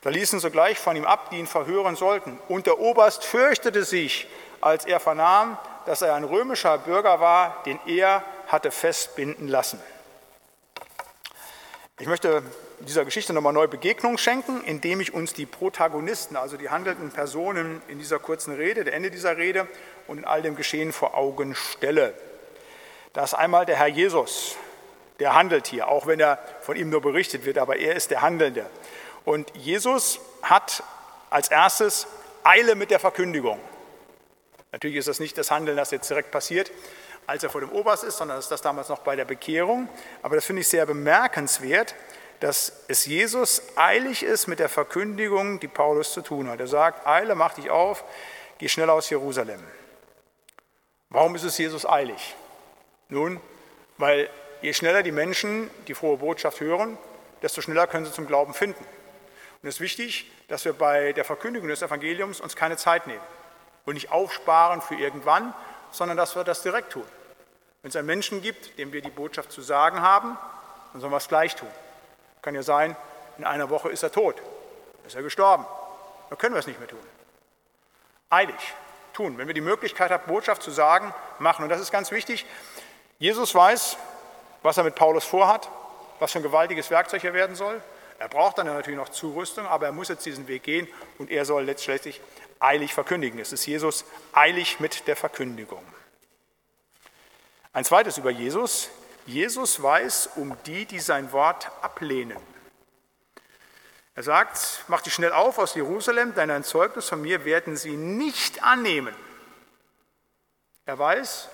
[0.02, 2.38] Da ließen sogleich von ihm ab, die ihn verhören sollten.
[2.48, 4.28] Und der Oberst fürchtete sich,
[4.60, 9.80] als er vernahm, dass er ein römischer Bürger war, den er hatte festbinden lassen.
[11.98, 12.42] Ich möchte
[12.86, 17.82] dieser Geschichte nochmal neue Begegnung schenken, indem ich uns die Protagonisten, also die handelnden Personen
[17.88, 19.66] in dieser kurzen Rede, der Ende dieser Rede
[20.06, 22.14] und in all dem Geschehen vor Augen stelle.
[23.12, 24.56] Da ist einmal der Herr Jesus,
[25.20, 28.22] der handelt hier, auch wenn er von ihm nur berichtet wird, aber er ist der
[28.22, 28.66] Handelnde.
[29.24, 30.82] Und Jesus hat
[31.30, 32.06] als erstes
[32.42, 33.60] Eile mit der Verkündigung.
[34.72, 36.72] Natürlich ist das nicht das Handeln, das jetzt direkt passiert,
[37.26, 39.88] als er vor dem Oberst ist, sondern das ist das damals noch bei der Bekehrung.
[40.22, 41.94] Aber das finde ich sehr bemerkenswert,
[42.42, 46.58] dass es Jesus eilig ist mit der Verkündigung, die Paulus zu tun hat.
[46.58, 48.02] Er sagt, Eile, mach dich auf,
[48.58, 49.62] geh schnell aus Jerusalem.
[51.08, 52.34] Warum ist es Jesus eilig?
[53.08, 53.40] Nun,
[53.96, 54.28] weil
[54.60, 56.98] je schneller die Menschen die frohe Botschaft hören,
[57.42, 58.84] desto schneller können sie zum Glauben finden.
[59.62, 63.22] Und es ist wichtig, dass wir bei der Verkündigung des Evangeliums uns keine Zeit nehmen
[63.84, 65.54] und nicht aufsparen für irgendwann,
[65.92, 67.06] sondern dass wir das direkt tun.
[67.82, 70.36] Wenn es einen Menschen gibt, dem wir die Botschaft zu sagen haben,
[70.90, 71.70] dann sollen wir es gleich tun.
[72.42, 72.96] Kann ja sein,
[73.38, 74.36] in einer Woche ist er tot,
[75.06, 75.64] ist er gestorben.
[76.28, 76.98] Dann können wir es nicht mehr tun.
[78.30, 78.74] Eilig
[79.12, 79.38] tun.
[79.38, 81.62] Wenn wir die Möglichkeit haben, Botschaft zu sagen, machen.
[81.62, 82.46] Und das ist ganz wichtig.
[83.18, 83.96] Jesus weiß,
[84.62, 85.68] was er mit Paulus vorhat,
[86.18, 87.80] was für ein gewaltiges Werkzeug er werden soll.
[88.18, 90.88] Er braucht dann natürlich noch Zurüstung, aber er muss jetzt diesen Weg gehen
[91.18, 92.20] und er soll letztlich
[92.60, 93.40] eilig verkündigen.
[93.40, 95.84] Es ist Jesus eilig mit der Verkündigung.
[97.72, 98.90] Ein zweites über Jesus.
[99.26, 102.38] Jesus weiß um die, die sein Wort ablehnen.
[104.14, 107.96] Er sagt, mach dich schnell auf aus Jerusalem, denn ein Zeugnis von mir werden sie
[107.96, 109.14] nicht annehmen.
[110.84, 111.48] Er weiß,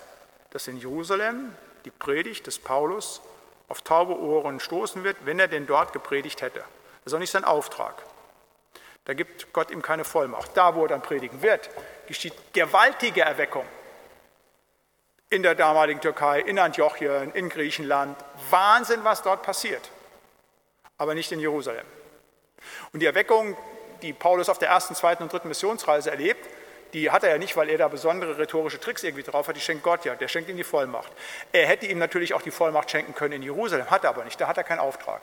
[0.51, 1.55] dass in Jerusalem
[1.85, 3.21] die Predigt des Paulus
[3.69, 6.61] auf taube Ohren stoßen wird, wenn er denn dort gepredigt hätte.
[6.61, 8.03] Das ist auch nicht sein Auftrag.
[9.05, 10.57] Da gibt Gott ihm keine Vollmacht.
[10.57, 11.71] Da, wo er dann predigen wird,
[12.07, 13.65] geschieht gewaltige Erweckung.
[15.31, 18.17] In der damaligen Türkei, in Antiochien, in Griechenland.
[18.51, 19.91] Wahnsinn, was dort passiert.
[20.97, 21.85] Aber nicht in Jerusalem.
[22.93, 23.57] Und die Erweckung,
[24.03, 26.49] die Paulus auf der ersten, zweiten und dritten Missionsreise erlebt,
[26.95, 29.57] die hat er ja nicht, weil er da besondere rhetorische Tricks irgendwie drauf hat.
[29.57, 31.13] Die schenkt Gott ja, der schenkt ihm die Vollmacht.
[31.53, 34.41] Er hätte ihm natürlich auch die Vollmacht schenken können in Jerusalem, hat er aber nicht.
[34.41, 35.21] Da hat er keinen Auftrag.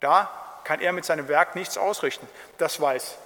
[0.00, 0.30] Da
[0.64, 2.26] kann er mit seinem Werk nichts ausrichten.
[2.58, 3.16] Das weiß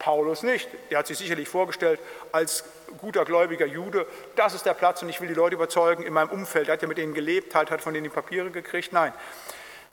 [0.00, 0.68] Paulus nicht.
[0.88, 2.00] Er hat sich sicherlich vorgestellt,
[2.32, 2.64] als
[2.98, 6.30] guter gläubiger Jude, das ist der Platz und ich will die Leute überzeugen in meinem
[6.30, 6.68] Umfeld.
[6.68, 8.92] Er hat ja mit denen gelebt, halt, hat von denen die Papiere gekriegt.
[8.92, 9.12] Nein.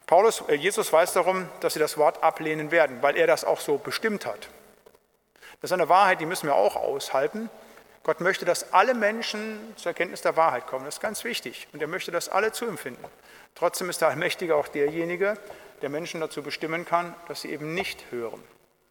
[0.08, 3.60] Paulus, äh, Jesus weiß darum, dass sie das Wort ablehnen werden, weil er das auch
[3.60, 4.48] so bestimmt hat.
[5.62, 7.50] Das ist eine Wahrheit, die müssen wir auch aushalten.
[8.04, 10.86] Gott möchte, dass alle Menschen zur Erkenntnis der Wahrheit kommen.
[10.86, 11.68] Das ist ganz wichtig.
[11.74, 13.04] Und er möchte, dass alle zu ihm finden.
[13.56, 15.38] Trotzdem ist der Allmächtige auch derjenige,
[15.82, 18.42] der Menschen dazu bestimmen kann, dass sie eben nicht hören.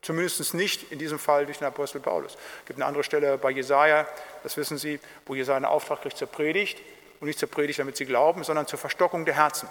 [0.07, 2.35] Zumindest nicht in diesem Fall durch den Apostel Paulus.
[2.61, 4.07] Es gibt eine andere Stelle bei Jesaja,
[4.45, 6.79] das wissen Sie, wo Jesaja einen Auftrag kriegt zur Predigt
[7.19, 9.69] und nicht zur Predigt, damit sie glauben, sondern zur Verstockung der Herzen.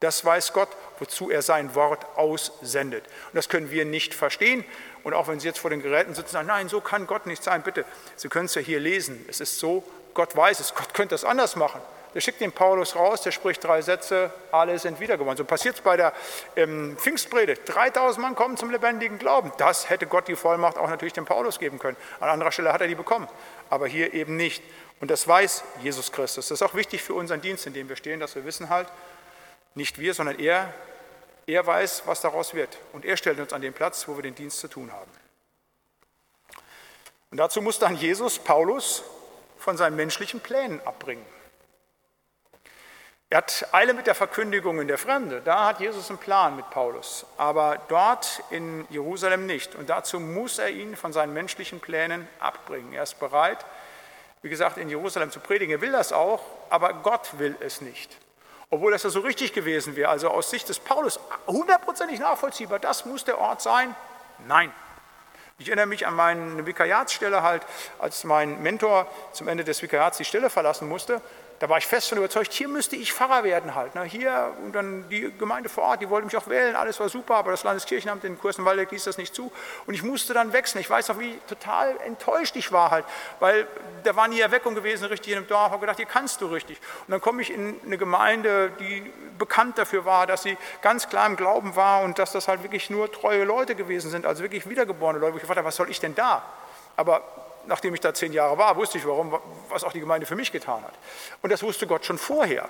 [0.00, 3.04] Das weiß Gott, wozu er sein Wort aussendet.
[3.06, 4.64] Und das können wir nicht verstehen.
[5.04, 7.26] Und auch wenn Sie jetzt vor den Geräten sitzen und sagen, nein, so kann Gott
[7.26, 7.84] nicht sein, bitte,
[8.16, 9.24] Sie können es ja hier lesen.
[9.28, 9.84] Es ist so,
[10.14, 11.80] Gott weiß es, Gott könnte das anders machen.
[12.14, 15.36] Der schickt den Paulus raus, der spricht drei Sätze, alle sind wiedergeworden.
[15.36, 16.12] So passiert es bei der
[16.54, 17.62] ähm, Pfingstpredigt.
[17.66, 19.52] 3000 Mann kommen zum lebendigen Glauben.
[19.58, 21.96] Das hätte Gott die Vollmacht auch natürlich dem Paulus geben können.
[22.20, 23.28] An anderer Stelle hat er die bekommen,
[23.68, 24.62] aber hier eben nicht.
[25.00, 26.48] Und das weiß Jesus Christus.
[26.48, 28.88] Das ist auch wichtig für unseren Dienst, in dem wir stehen, dass wir wissen halt,
[29.74, 30.72] nicht wir, sondern er,
[31.46, 32.78] er weiß, was daraus wird.
[32.92, 35.10] Und er stellt uns an den Platz, wo wir den Dienst zu tun haben.
[37.32, 39.02] Und dazu muss dann Jesus Paulus
[39.58, 41.26] von seinen menschlichen Plänen abbringen.
[43.34, 45.42] Er hat Eile mit der Verkündigung in der Fremde.
[45.44, 49.74] Da hat Jesus einen Plan mit Paulus, aber dort in Jerusalem nicht.
[49.74, 52.92] Und dazu muss er ihn von seinen menschlichen Plänen abbringen.
[52.92, 53.58] Er ist bereit,
[54.42, 55.72] wie gesagt, in Jerusalem zu predigen.
[55.72, 58.16] Er will das auch, aber Gott will es nicht.
[58.70, 61.18] Obwohl das ja so richtig gewesen wäre, also aus Sicht des Paulus
[61.48, 63.96] hundertprozentig nachvollziehbar, das muss der Ort sein.
[64.46, 64.72] Nein.
[65.58, 67.66] Ich erinnere mich an meine Vikariatsstelle halt,
[67.98, 71.20] als mein Mentor zum Ende des Vikariats die Stelle verlassen musste
[71.60, 73.94] da war ich fest von überzeugt, hier müsste ich Pfarrer werden halt.
[73.94, 74.02] Ne?
[74.04, 77.36] Hier und dann die Gemeinde vor Ort, die wollte mich auch wählen, alles war super,
[77.36, 79.52] aber das Landeskirchenamt in Kursenwaldeck ließ das nicht zu.
[79.86, 80.80] Und ich musste dann wechseln.
[80.80, 83.04] Ich weiß noch, wie total enttäuscht ich war halt,
[83.40, 83.66] weil
[84.02, 85.66] da war nie Erweckung gewesen richtig in dem Dorf.
[85.66, 86.78] Ich habe gedacht, hier kannst du richtig.
[87.06, 91.26] Und dann komme ich in eine Gemeinde, die bekannt dafür war, dass sie ganz klar
[91.26, 94.68] im Glauben war und dass das halt wirklich nur treue Leute gewesen sind, also wirklich
[94.68, 95.34] wiedergeborene Leute.
[95.34, 96.42] Wo ich habe, was soll ich denn da?
[96.96, 97.22] Aber
[97.66, 99.38] nachdem ich da zehn Jahre war, wusste ich, warum,
[99.68, 100.94] was auch die Gemeinde für mich getan hat.
[101.42, 102.68] Und das wusste Gott schon vorher.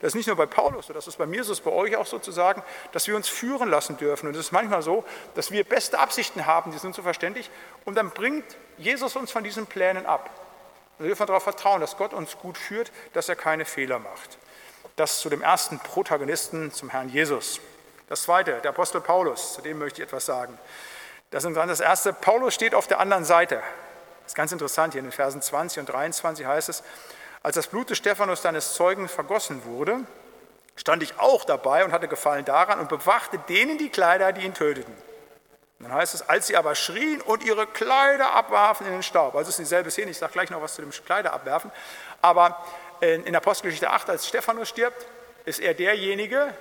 [0.00, 1.96] Das ist nicht nur bei Paulus so, das ist bei mir so, ist bei euch
[1.96, 2.62] auch sozusagen,
[2.92, 4.28] dass wir uns führen lassen dürfen.
[4.28, 7.50] Und es ist manchmal so, dass wir beste Absichten haben, die sind so verständlich,
[7.84, 8.44] und dann bringt
[8.78, 10.30] Jesus uns von diesen Plänen ab.
[10.98, 14.38] Wir dürfen darauf vertrauen, dass Gott uns gut führt, dass er keine Fehler macht.
[14.96, 17.60] Das zu dem ersten Protagonisten, zum Herrn Jesus.
[18.08, 20.58] Das zweite, der Apostel Paulus, zu dem möchte ich etwas sagen.
[21.30, 23.62] Das ist das erste, Paulus steht auf der anderen Seite.
[24.22, 26.82] Das ist ganz interessant, hier in den Versen 20 und 23 heißt es,
[27.42, 30.00] als das Blut des Stephanus deines Zeugen vergossen wurde,
[30.76, 34.54] stand ich auch dabei und hatte Gefallen daran und bewachte denen die Kleider, die ihn
[34.54, 34.94] töteten.
[35.78, 39.34] Und dann heißt es, als sie aber schrien und ihre Kleider abwarfen in den Staub.
[39.34, 41.72] Also es ist dieselbe Szene, ich sage gleich noch was zu dem Kleider abwerfen.
[42.20, 42.64] Aber
[43.00, 45.04] in Apostelgeschichte 8, als Stephanus stirbt,
[45.44, 46.54] ist er derjenige,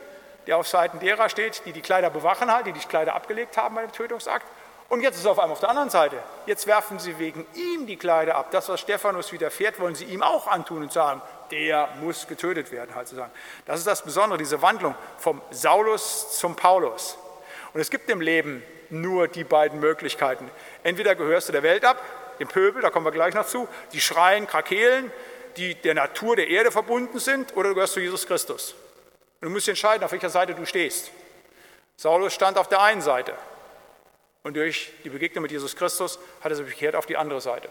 [0.47, 3.75] der auf Seiten derer steht, die die Kleider bewachen halt, die die Kleider abgelegt haben
[3.75, 4.47] bei dem Tötungsakt.
[4.91, 6.17] Und jetzt ist es auf einmal auf der anderen Seite.
[6.45, 8.51] Jetzt werfen sie wegen ihm die Kleider ab.
[8.51, 12.93] Das, was Stephanus widerfährt, wollen sie ihm auch antun und sagen, der muss getötet werden.
[12.93, 13.31] Halt sozusagen.
[13.65, 17.17] Das ist das Besondere, diese Wandlung vom Saulus zum Paulus.
[17.73, 20.51] Und es gibt im Leben nur die beiden Möglichkeiten.
[20.83, 22.03] Entweder gehörst du der Welt ab,
[22.39, 25.09] dem Pöbel, da kommen wir gleich noch zu, die schreien, krakehlen,
[25.55, 28.75] die der Natur der Erde verbunden sind, oder du gehörst zu Jesus Christus.
[29.39, 31.11] Und du musst entscheiden, auf welcher Seite du stehst.
[31.95, 33.33] Saulus stand auf der einen Seite,
[34.43, 37.69] und durch die Begegnung mit Jesus Christus hat er sich bekehrt auf die andere Seite.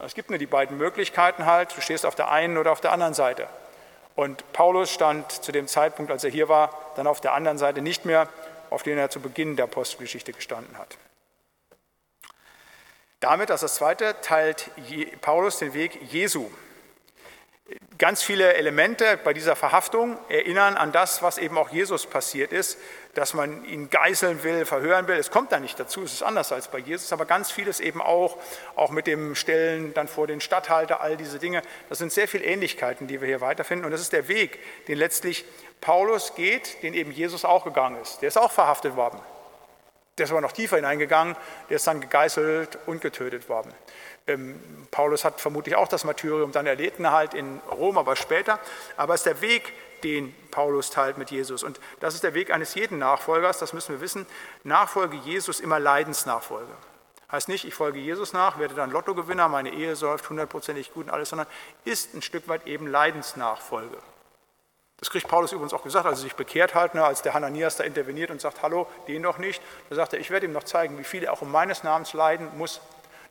[0.00, 2.92] Es gibt nur die beiden Möglichkeiten halt, du stehst auf der einen oder auf der
[2.92, 3.48] anderen Seite.
[4.14, 7.82] Und Paulus stand zu dem Zeitpunkt, als er hier war, dann auf der anderen Seite
[7.82, 8.28] nicht mehr,
[8.70, 10.98] auf denen er zu Beginn der Apostelgeschichte gestanden hat.
[13.20, 14.70] Damit, als das zweite, teilt
[15.20, 16.50] Paulus den Weg Jesu.
[17.98, 22.78] Ganz viele Elemente bei dieser Verhaftung erinnern an das, was eben auch Jesus passiert ist,
[23.14, 25.16] dass man ihn geißeln will, verhören will.
[25.16, 28.00] Es kommt da nicht dazu, es ist anders als bei Jesus, aber ganz vieles eben
[28.00, 28.38] auch,
[28.76, 31.60] auch mit dem Stellen dann vor den Stadthalter, all diese Dinge.
[31.88, 33.84] Das sind sehr viele Ähnlichkeiten, die wir hier weiterfinden.
[33.84, 35.44] Und das ist der Weg, den letztlich
[35.80, 38.22] Paulus geht, den eben Jesus auch gegangen ist.
[38.22, 39.20] Der ist auch verhaftet worden.
[40.18, 41.36] Der ist aber noch tiefer hineingegangen,
[41.68, 43.72] der ist dann gegeißelt und getötet worden.
[44.26, 44.60] Ähm,
[44.90, 48.58] Paulus hat vermutlich auch das Martyrium dann erlitten, halt in Rom, aber später.
[48.96, 49.72] Aber es ist der Weg,
[50.04, 51.62] den Paulus teilt mit Jesus.
[51.62, 54.26] Und das ist der Weg eines jeden Nachfolgers, das müssen wir wissen.
[54.64, 56.72] Nachfolge Jesus immer Leidensnachfolge.
[57.30, 61.10] Heißt nicht, ich folge Jesus nach, werde dann Lottogewinner, meine Ehe säuft hundertprozentig gut und
[61.10, 61.46] alles, sondern
[61.84, 63.98] ist ein Stück weit eben Leidensnachfolge.
[64.98, 67.76] Das kriegt Paulus übrigens auch gesagt, als er sich bekehrt hat, ne, als der Hananias
[67.76, 69.62] da interveniert und sagt, hallo, den doch nicht.
[69.90, 72.12] Da sagt er, ich werde ihm noch zeigen, wie viel er auch um meines Namens
[72.14, 72.80] leiden muss,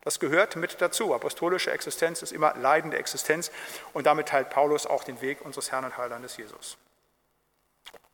[0.07, 1.13] das gehört mit dazu.
[1.13, 3.51] Apostolische Existenz ist immer leidende Existenz
[3.91, 6.77] und damit teilt Paulus auch den Weg unseres Herrn und Heilandes Jesus.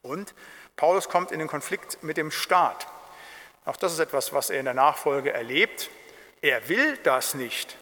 [0.01, 0.33] Und
[0.75, 2.87] Paulus kommt in den Konflikt mit dem Staat.
[3.65, 5.91] Auch das ist etwas, was er in der Nachfolge erlebt.
[6.41, 7.77] Er will das nicht.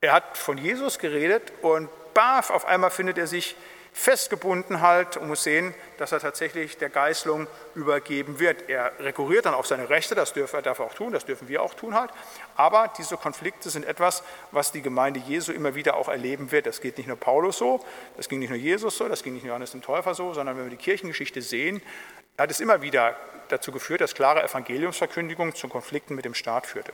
[0.00, 3.56] Er hat von Jesus geredet und baf, auf einmal findet er sich
[3.92, 8.68] festgebunden halt und muss sehen, dass er tatsächlich der Geißlung übergeben wird.
[8.68, 11.48] Er rekurriert dann auf seine Rechte, das darf er, darf er auch tun, das dürfen
[11.48, 12.10] wir auch tun halt.
[12.56, 14.22] Aber diese Konflikte sind etwas,
[14.52, 16.66] was die Gemeinde Jesu immer wieder auch erleben wird.
[16.66, 17.84] Das geht nicht nur Paulus so,
[18.16, 20.56] das ging nicht nur Jesus so, das ging nicht nur Johannes dem Täufer so, sondern
[20.56, 21.82] wenn wir die Kirchengeschichte sehen,
[22.38, 23.16] hat es immer wieder
[23.48, 26.92] dazu geführt, dass klare Evangeliumsverkündigung zu Konflikten mit dem Staat führte.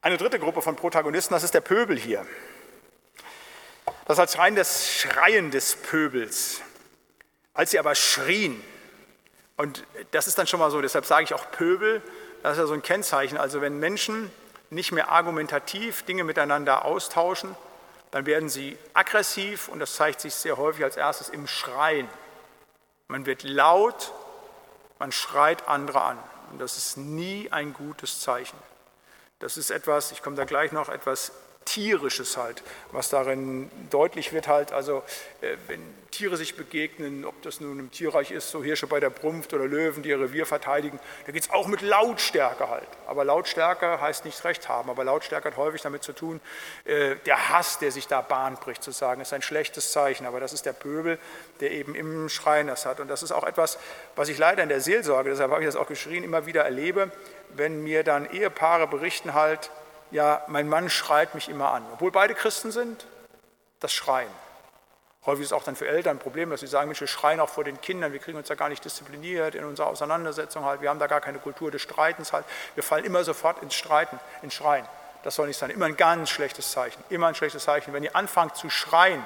[0.00, 2.26] Eine dritte Gruppe von Protagonisten, das ist der Pöbel hier.
[4.06, 6.60] Das als rein das Schreien des Pöbels.
[7.54, 8.62] Als sie aber schrien,
[9.56, 12.02] und das ist dann schon mal so, deshalb sage ich auch Pöbel,
[12.42, 13.38] das ist ja so ein Kennzeichen.
[13.38, 14.30] Also wenn Menschen
[14.70, 17.56] nicht mehr argumentativ Dinge miteinander austauschen,
[18.10, 22.08] dann werden sie aggressiv und das zeigt sich sehr häufig als erstes im Schreien.
[23.08, 24.12] Man wird laut,
[24.98, 26.18] man schreit andere an
[26.50, 28.58] und das ist nie ein gutes Zeichen.
[29.38, 31.32] Das ist etwas, ich komme da gleich noch, etwas
[31.74, 32.62] Tierisches halt,
[32.92, 35.02] was darin deutlich wird halt, also
[35.40, 39.10] äh, wenn Tiere sich begegnen, ob das nun im Tierreich ist, so Hirsche bei der
[39.10, 42.86] Brunft oder Löwen, die ihr Revier verteidigen, da geht es auch mit Lautstärke halt.
[43.08, 46.40] Aber Lautstärke heißt nicht Recht haben, aber Lautstärke hat häufig damit zu tun,
[46.84, 50.38] äh, der Hass, der sich da Bahn bricht, zu sagen, ist ein schlechtes Zeichen, aber
[50.38, 51.18] das ist der Pöbel,
[51.58, 53.00] der eben im Schrein das hat.
[53.00, 53.80] Und das ist auch etwas,
[54.14, 57.10] was ich leider in der Seelsorge, deshalb habe ich das auch geschrien, immer wieder erlebe,
[57.48, 59.72] wenn mir dann Ehepaare berichten halt,
[60.14, 61.84] ja, mein Mann schreit mich immer an.
[61.92, 63.04] Obwohl beide Christen sind,
[63.80, 64.30] das Schreien.
[65.26, 67.40] Häufig ist es auch dann für Eltern ein Problem, dass sie sagen, Mensch, wir schreien
[67.40, 70.82] auch vor den Kindern, wir kriegen uns da gar nicht diszipliniert in unserer Auseinandersetzung halt,
[70.82, 72.44] wir haben da gar keine Kultur des Streitens halt,
[72.76, 74.86] wir fallen immer sofort ins Streiten, ins Schreien.
[75.24, 77.92] Das soll nicht sein, immer ein ganz schlechtes Zeichen, immer ein schlechtes Zeichen.
[77.92, 79.20] Wenn ihr anfangt zu schreien,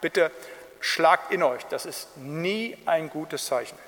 [0.00, 0.32] bitte
[0.80, 3.78] schlagt in euch, das ist nie ein gutes Zeichen.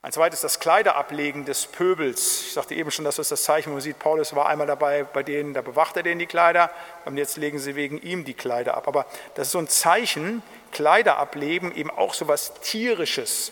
[0.00, 2.42] Ein zweites, das Kleiderablegen des Pöbels.
[2.42, 5.02] Ich sagte eben schon, das ist das Zeichen, wo man sieht, Paulus war einmal dabei,
[5.02, 6.70] bei denen, da bewacht er denen die Kleider
[7.04, 8.86] und jetzt legen sie wegen ihm die Kleider ab.
[8.86, 13.50] Aber das ist so ein Zeichen, Kleider ablegen, eben auch so was Tierisches.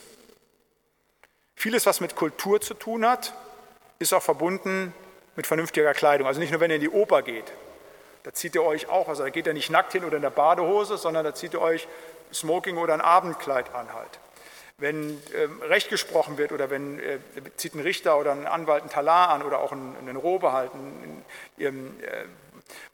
[1.56, 3.32] Vieles, was mit Kultur zu tun hat,
[3.98, 4.94] ist auch verbunden
[5.34, 6.28] mit vernünftiger Kleidung.
[6.28, 7.52] Also nicht nur, wenn ihr in die Oper geht,
[8.22, 10.30] da zieht ihr euch auch, also da geht ihr nicht nackt hin oder in der
[10.30, 11.88] Badehose, sondern da zieht ihr euch
[12.32, 14.20] Smoking oder ein Abendkleid an halt.
[14.78, 17.18] Wenn ähm, Recht gesprochen wird oder wenn äh,
[17.56, 21.24] zieht ein Richter oder ein Anwalt ein Talar an oder auch einen Robe halten,
[21.58, 21.72] äh,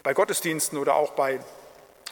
[0.02, 1.40] bei Gottesdiensten oder auch bei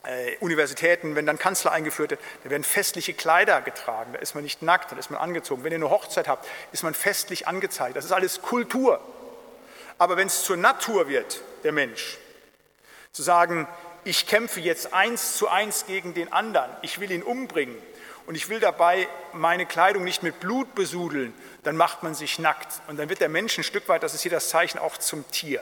[0.02, 4.42] äh, Universitäten, wenn dann Kanzler eingeführt wird, da werden festliche Kleider getragen, da ist man
[4.42, 5.62] nicht nackt, da ist man angezogen.
[5.62, 7.96] Wenn ihr eine Hochzeit habt, ist man festlich angezeigt.
[7.96, 9.00] Das ist alles Kultur.
[9.98, 12.18] Aber wenn es zur Natur wird, der Mensch,
[13.12, 13.68] zu sagen,
[14.04, 17.76] ich kämpfe jetzt eins zu eins gegen den anderen, ich will ihn umbringen,
[18.30, 22.80] und ich will dabei meine Kleidung nicht mit Blut besudeln, dann macht man sich nackt.
[22.86, 25.28] Und dann wird der Mensch ein Stück weit, das ist hier das Zeichen, auch zum
[25.32, 25.60] Tier.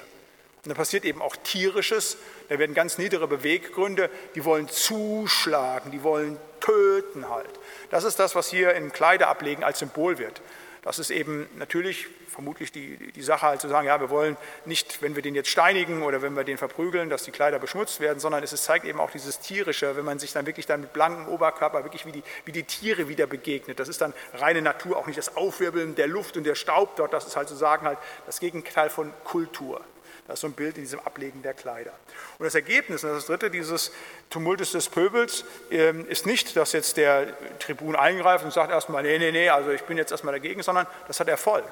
[0.63, 2.19] Und da passiert eben auch Tierisches,
[2.51, 7.49] da werden ganz niedere Beweggründe, die wollen zuschlagen, die wollen töten halt.
[7.89, 10.43] Das ist das, was hier im Kleiderablegen als Symbol wird.
[10.83, 15.03] Das ist eben natürlich vermutlich die, die Sache halt zu sagen, ja, wir wollen nicht,
[15.03, 18.21] wenn wir den jetzt steinigen oder wenn wir den verprügeln, dass die Kleider beschmutzt werden,
[18.21, 21.29] sondern es zeigt eben auch dieses Tierische, wenn man sich dann wirklich dann mit blankem
[21.29, 23.81] Oberkörper wirklich wie die, wie die Tiere wieder begegnet.
[23.81, 27.13] Das ist dann reine Natur, auch nicht das Aufwirbeln der Luft und der Staub dort,
[27.13, 29.81] das ist halt sozusagen halt das Gegenteil von Kultur.
[30.29, 31.93] Das ist so ein Bild in diesem Ablegen der Kleider.
[32.39, 33.93] Und das Ergebnis, das dritte dieses
[34.29, 39.19] Tumultes des Pöbels, ähm, ist nicht, dass jetzt der Tribun eingreift und sagt erstmal, nee,
[39.19, 41.65] nee, nee, also ich bin jetzt erstmal dagegen, sondern das hat Erfolg.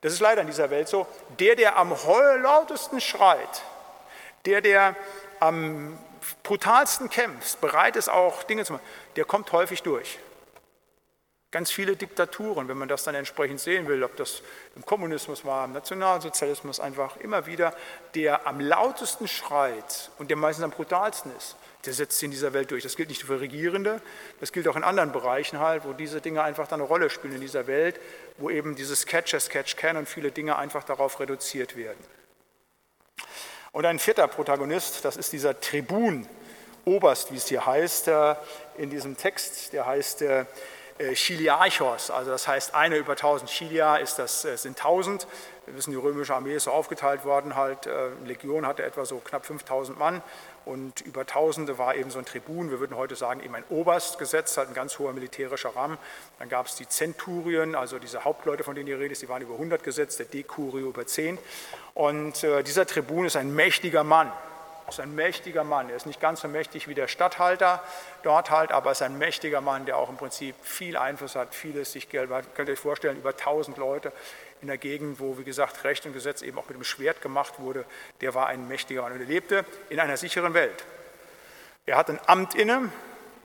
[0.00, 1.06] Das ist leider in dieser Welt so.
[1.38, 1.94] Der, der am
[2.42, 3.62] lautesten schreit,
[4.46, 4.96] der, der
[5.38, 5.98] am
[6.44, 8.86] brutalsten kämpft, bereit ist auch Dinge zu machen,
[9.16, 10.18] der kommt häufig durch.
[11.54, 14.42] Ganz viele Diktaturen, wenn man das dann entsprechend sehen will, ob das
[14.74, 17.72] im Kommunismus war, im Nationalsozialismus, einfach immer wieder,
[18.16, 21.54] der am lautesten schreit und der meistens am brutalsten ist,
[21.86, 22.82] der setzt sich in dieser Welt durch.
[22.82, 24.02] Das gilt nicht für Regierende,
[24.40, 27.34] das gilt auch in anderen Bereichen halt, wo diese Dinge einfach dann eine Rolle spielen
[27.34, 28.00] in dieser Welt,
[28.36, 32.04] wo eben dieses Catch as Catch can und viele Dinge einfach darauf reduziert werden.
[33.70, 36.26] Und ein vierter Protagonist, das ist dieser Tribun,
[36.86, 38.34] Oberst, wie es hier heißt, äh,
[38.76, 40.44] in diesem Text, der heißt äh,
[40.98, 43.50] Chiliarchos, also das heißt einer über 1000.
[43.50, 45.26] Chilia ist das, äh, sind 1000.
[45.66, 49.18] Wir wissen, die römische Armee ist so aufgeteilt worden, halt, äh, Legion hatte etwa so
[49.18, 50.22] knapp 5000 Mann
[50.64, 54.18] und über Tausende war eben so ein Tribun, wir würden heute sagen eben ein Oberst
[54.18, 55.98] gesetzt, halt ein ganz hoher militärischer Rahmen.
[56.38, 59.54] Dann gab es die Zenturien, also diese Hauptleute, von denen ihr redet, die waren über
[59.54, 61.38] 100 gesetzt, der Dekurio über 10.
[61.94, 64.32] Und äh, dieser Tribun ist ein mächtiger Mann,
[64.88, 65.88] ist ein mächtiger Mann.
[65.88, 67.82] Er ist nicht ganz so mächtig wie der Statthalter
[68.22, 71.92] dort halt, aber ist ein mächtiger Mann, der auch im Prinzip viel Einfluss hat, vieles
[71.92, 74.12] sich Geld Könnt ihr euch vorstellen, über 1000 Leute
[74.60, 77.58] in der Gegend, wo, wie gesagt, Recht und Gesetz eben auch mit dem Schwert gemacht
[77.58, 77.84] wurde.
[78.20, 80.84] Der war ein mächtiger Mann und er lebte in einer sicheren Welt.
[81.86, 82.90] Er hatte ein Amt inne,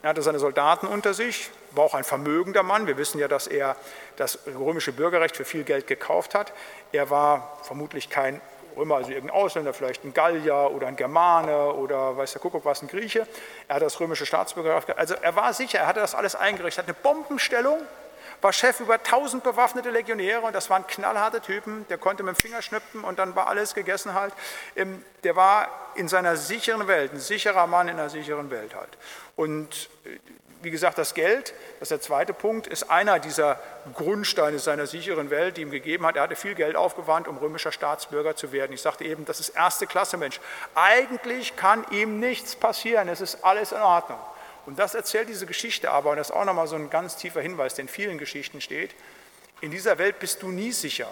[0.01, 2.87] er hatte seine Soldaten unter sich, war auch ein vermögender Mann.
[2.87, 3.75] Wir wissen ja, dass er
[4.15, 6.53] das römische Bürgerrecht für viel Geld gekauft hat.
[6.93, 8.39] Er war vermutlich kein
[8.75, 12.81] Römer, also irgendein Ausländer, vielleicht ein Gallier oder ein Germane oder weiß der Kuckuck was,
[12.81, 13.27] ein Grieche.
[13.67, 16.95] Er hat das römische Staatsbürgerschaft, also er war sicher, er hatte das alles eingerichtet, hat
[16.95, 17.79] eine Bombenstellung,
[18.41, 22.39] war Chef über 1000 bewaffnete Legionäre und das waren knallharte Typen, der konnte mit dem
[22.39, 24.33] Finger schnippen und dann war alles gegessen halt.
[24.75, 28.97] Ähm, der war in seiner sicheren Welt, ein sicherer Mann in einer sicheren Welt halt.
[29.35, 30.19] Und äh,
[30.61, 33.59] wie gesagt, das Geld, das ist der zweite Punkt, ist einer dieser
[33.93, 36.17] Grundsteine seiner sicheren Welt, die ihm gegeben hat.
[36.17, 38.73] Er hatte viel Geld aufgewandt, um römischer Staatsbürger zu werden.
[38.73, 40.39] Ich sagte eben, das ist erste Klasse Mensch.
[40.75, 44.19] Eigentlich kann ihm nichts passieren, es ist alles in Ordnung.
[44.65, 47.41] Und das erzählt diese Geschichte aber, und das ist auch nochmal so ein ganz tiefer
[47.41, 48.93] Hinweis, der in vielen Geschichten steht.
[49.61, 51.11] In dieser Welt bist du nie sicher,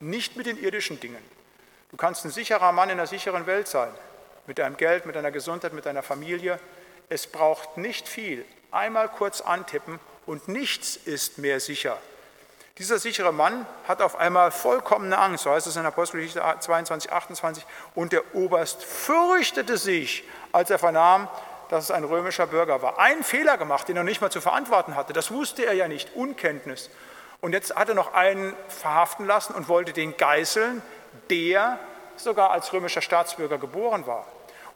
[0.00, 1.22] nicht mit den irdischen Dingen.
[1.90, 3.90] Du kannst ein sicherer Mann in einer sicheren Welt sein,
[4.46, 6.58] mit deinem Geld, mit deiner Gesundheit, mit deiner Familie.
[7.10, 8.44] Es braucht nicht viel.
[8.72, 11.98] Einmal kurz antippen und nichts ist mehr sicher.
[12.78, 17.66] Dieser sichere Mann hat auf einmal vollkommene Angst, so heißt es in Apostelgeschichte 22, 28,
[17.94, 21.28] und der Oberst fürchtete sich, als er vernahm,
[21.68, 22.98] dass es ein römischer Bürger war.
[22.98, 25.12] Einen Fehler gemacht, den er nicht mal zu verantworten hatte.
[25.12, 26.88] Das wusste er ja nicht, Unkenntnis.
[27.42, 30.80] Und jetzt hat er noch einen verhaften lassen und wollte den geißeln,
[31.28, 31.78] der
[32.16, 34.26] sogar als römischer Staatsbürger geboren war.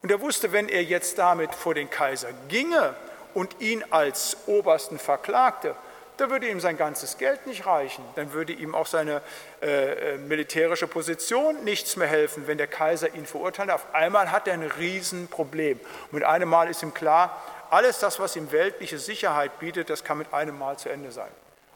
[0.03, 2.95] Und er wusste, wenn er jetzt damit vor den Kaiser ginge
[3.37, 5.77] und ihn als Obersten verklagte,
[6.17, 8.03] da würde ihm sein ganzes Geld nicht reichen.
[8.15, 9.21] Dann würde ihm auch seine
[9.61, 13.71] äh, äh militärische Position nichts mehr helfen, wenn der Kaiser ihn verurteilt.
[13.71, 15.79] Auf einmal hat er ein Riesenproblem.
[16.13, 20.17] Mit einem Mal ist ihm klar, alles das, was ihm weltliche Sicherheit bietet, das kann
[20.17, 21.31] mit einem Mal zu Ende sein.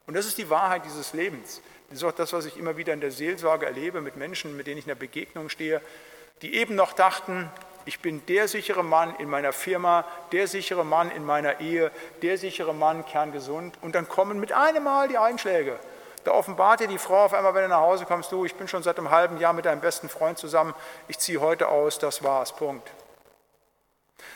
[0.07, 1.61] Und das ist die Wahrheit dieses Lebens.
[1.91, 4.67] Das ist auch das, was ich immer wieder in der Seelsorge erlebe mit Menschen, mit
[4.67, 5.83] denen ich in der Begegnung stehe,
[6.41, 7.51] die eben noch dachten,
[7.91, 11.91] ich bin der sichere Mann in meiner Firma, der sichere Mann in meiner Ehe,
[12.23, 13.77] der sichere Mann, kerngesund.
[13.83, 15.77] Und dann kommen mit einem Mal die Einschläge.
[16.23, 18.69] Da offenbart dir die Frau auf einmal, wenn du nach Hause kommst, du, ich bin
[18.69, 20.73] schon seit einem halben Jahr mit deinem besten Freund zusammen,
[21.09, 22.89] ich ziehe heute aus, das war's, Punkt.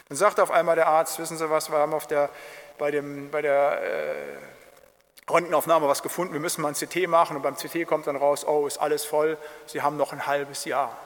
[0.08, 2.30] Dann sagt auf einmal der Arzt, wissen Sie was, wir haben auf der,
[2.76, 7.42] bei, dem, bei der äh, Röntgenaufnahme was gefunden, wir müssen mal ein CT machen und
[7.42, 10.98] beim CT kommt dann raus, oh, ist alles voll, Sie haben noch ein halbes Jahr.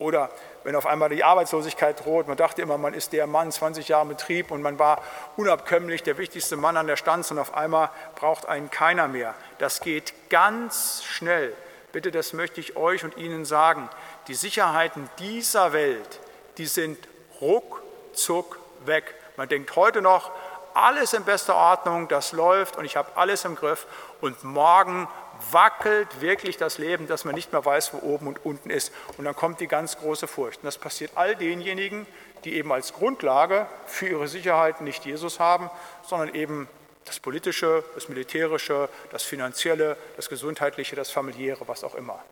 [0.00, 0.30] Oder
[0.64, 4.06] wenn auf einmal die Arbeitslosigkeit droht, man dachte immer, man ist der Mann, 20 Jahre
[4.06, 5.02] Betrieb und man war
[5.36, 9.34] unabkömmlich der wichtigste Mann an der Stanz und auf einmal braucht einen keiner mehr.
[9.58, 11.54] Das geht ganz schnell.
[11.92, 13.90] Bitte, das möchte ich euch und Ihnen sagen.
[14.26, 16.20] Die Sicherheiten dieser Welt,
[16.56, 17.06] die sind
[17.42, 19.14] ruckzuck weg.
[19.36, 20.30] Man denkt heute noch,
[20.72, 23.86] alles in bester Ordnung, das läuft und ich habe alles im Griff
[24.22, 25.08] und morgen
[25.52, 28.92] wackelt wirklich das Leben, dass man nicht mehr weiß, wo oben und unten ist.
[29.16, 30.58] Und dann kommt die ganz große Furcht.
[30.58, 32.06] Und das passiert all denjenigen,
[32.44, 35.70] die eben als Grundlage für ihre Sicherheit nicht Jesus haben,
[36.02, 36.68] sondern eben
[37.04, 42.22] das Politische, das Militärische, das Finanzielle, das Gesundheitliche, das Familiäre, was auch immer.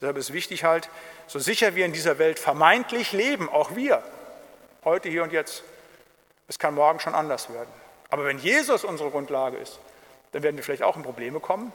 [0.00, 0.90] Deshalb ist wichtig halt,
[1.26, 4.02] so sicher wir in dieser Welt vermeintlich leben, auch wir,
[4.84, 5.62] heute, hier und jetzt,
[6.48, 7.70] es kann morgen schon anders werden.
[8.10, 9.78] Aber wenn Jesus unsere Grundlage ist,
[10.32, 11.72] dann werden wir vielleicht auch in Probleme kommen,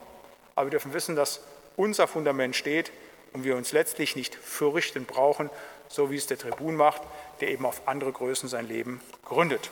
[0.62, 1.42] aber wir dürfen wissen, dass
[1.76, 2.92] unser Fundament steht
[3.34, 5.50] und wir uns letztlich nicht fürchten brauchen,
[5.88, 7.02] so wie es der Tribun macht,
[7.40, 9.72] der eben auf andere Größen sein Leben gründet.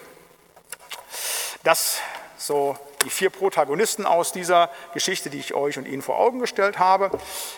[1.64, 2.00] Das
[2.38, 6.80] so die vier Protagonisten aus dieser Geschichte, die ich euch und Ihnen vor Augen gestellt
[6.80, 7.12] habe.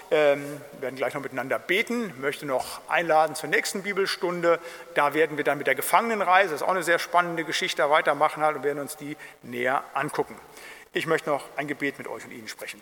[0.10, 2.10] Ähm, werden gleich noch miteinander beten.
[2.10, 4.60] Ich möchte noch einladen zur nächsten Bibelstunde.
[4.94, 8.44] Da werden wir dann mit der Gefangenenreise, das ist auch eine sehr spannende Geschichte, weitermachen
[8.44, 10.36] halt und werden uns die näher angucken.
[10.92, 12.82] Ich möchte noch ein Gebet mit euch und Ihnen sprechen.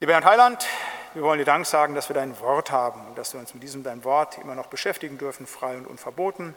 [0.00, 0.64] Lieber Herr Heiland,
[1.14, 3.64] wir wollen dir Dank sagen, dass wir dein Wort haben und dass wir uns mit
[3.64, 6.54] diesem dein Wort immer noch beschäftigen dürfen, frei und unverboten.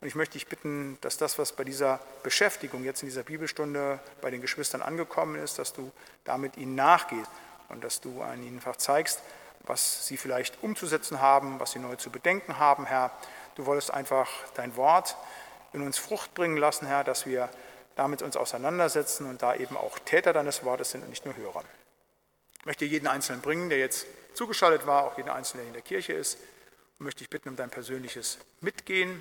[0.00, 4.00] Und ich möchte dich bitten, dass das, was bei dieser Beschäftigung jetzt in dieser Bibelstunde
[4.20, 5.92] bei den Geschwistern angekommen ist, dass du
[6.24, 7.30] damit ihnen nachgehst
[7.68, 9.22] und dass du an ihnen einfach zeigst,
[9.60, 13.12] was sie vielleicht umzusetzen haben, was sie neu zu bedenken haben, Herr.
[13.54, 15.16] Du wolltest einfach dein Wort
[15.72, 17.48] in uns Frucht bringen lassen, Herr, dass wir
[17.94, 21.62] damit uns auseinandersetzen und da eben auch Täter deines Wortes sind und nicht nur Hörer.
[22.62, 25.82] Ich möchte jeden Einzelnen bringen, der jetzt zugeschaltet war, auch jeden Einzelnen, der in der
[25.82, 26.38] Kirche ist,
[26.96, 29.20] und möchte dich bitten um dein persönliches Mitgehen.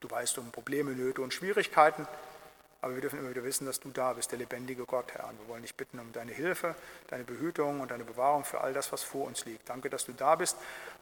[0.00, 2.08] Du weißt um Probleme, Nöte und Schwierigkeiten,
[2.80, 5.28] aber wir dürfen immer wieder wissen, dass du da bist, der lebendige Gott, Herr.
[5.28, 6.74] Und wir wollen dich bitten um deine Hilfe,
[7.06, 9.68] deine Behütung und deine Bewahrung für all das, was vor uns liegt.
[9.68, 10.56] Danke, dass du da bist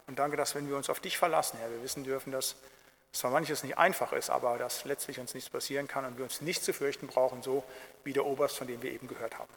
[0.07, 2.57] und danke, dass wenn wir uns auf dich verlassen, Herr, wir wissen dürfen, dass
[3.13, 6.43] zwar manches nicht einfach ist, aber dass letztlich uns nichts passieren kann und wir uns
[6.43, 7.65] nicht zu fürchten brauchen, so
[8.05, 9.49] wie der Oberst, von dem wir eben gehört haben.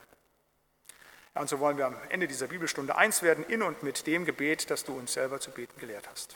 [1.36, 4.26] Ja, und so wollen wir am Ende dieser Bibelstunde eins werden in und mit dem
[4.26, 6.36] Gebet, das du uns selber zu beten gelehrt hast.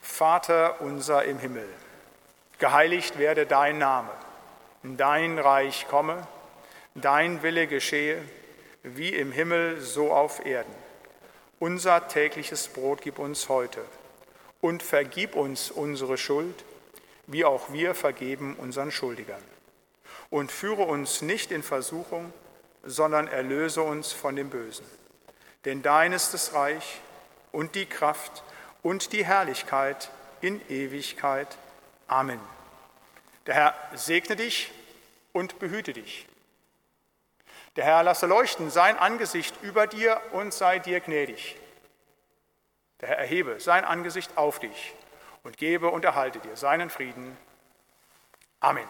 [0.00, 1.68] Vater unser im Himmel,
[2.58, 4.10] geheiligt werde dein Name,
[4.82, 6.26] dein Reich komme,
[6.94, 8.20] dein Wille geschehe,
[8.82, 10.74] wie im Himmel so auf Erden.
[11.58, 13.84] Unser tägliches Brot gib uns heute
[14.60, 16.64] und vergib uns unsere Schuld,
[17.26, 19.42] wie auch wir vergeben unseren Schuldigern.
[20.28, 22.32] Und führe uns nicht in Versuchung,
[22.82, 24.86] sondern erlöse uns von dem Bösen.
[25.64, 27.00] Denn dein ist das Reich
[27.52, 28.42] und die Kraft
[28.82, 30.10] und die Herrlichkeit
[30.40, 31.56] in Ewigkeit.
[32.08, 32.40] Amen.
[33.46, 34.72] Der Herr segne dich
[35.32, 36.26] und behüte dich.
[37.76, 41.56] Der Herr lasse leuchten sein Angesicht über dir und sei dir gnädig.
[43.00, 44.94] Der Herr erhebe sein Angesicht auf dich
[45.42, 47.36] und gebe und erhalte dir seinen Frieden.
[48.60, 48.86] Amen.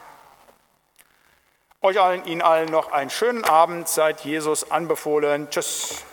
[1.85, 3.89] Euch allen, Ihnen allen noch einen schönen Abend.
[3.89, 5.51] Seid Jesus anbefohlen.
[5.51, 6.05] Tschüss.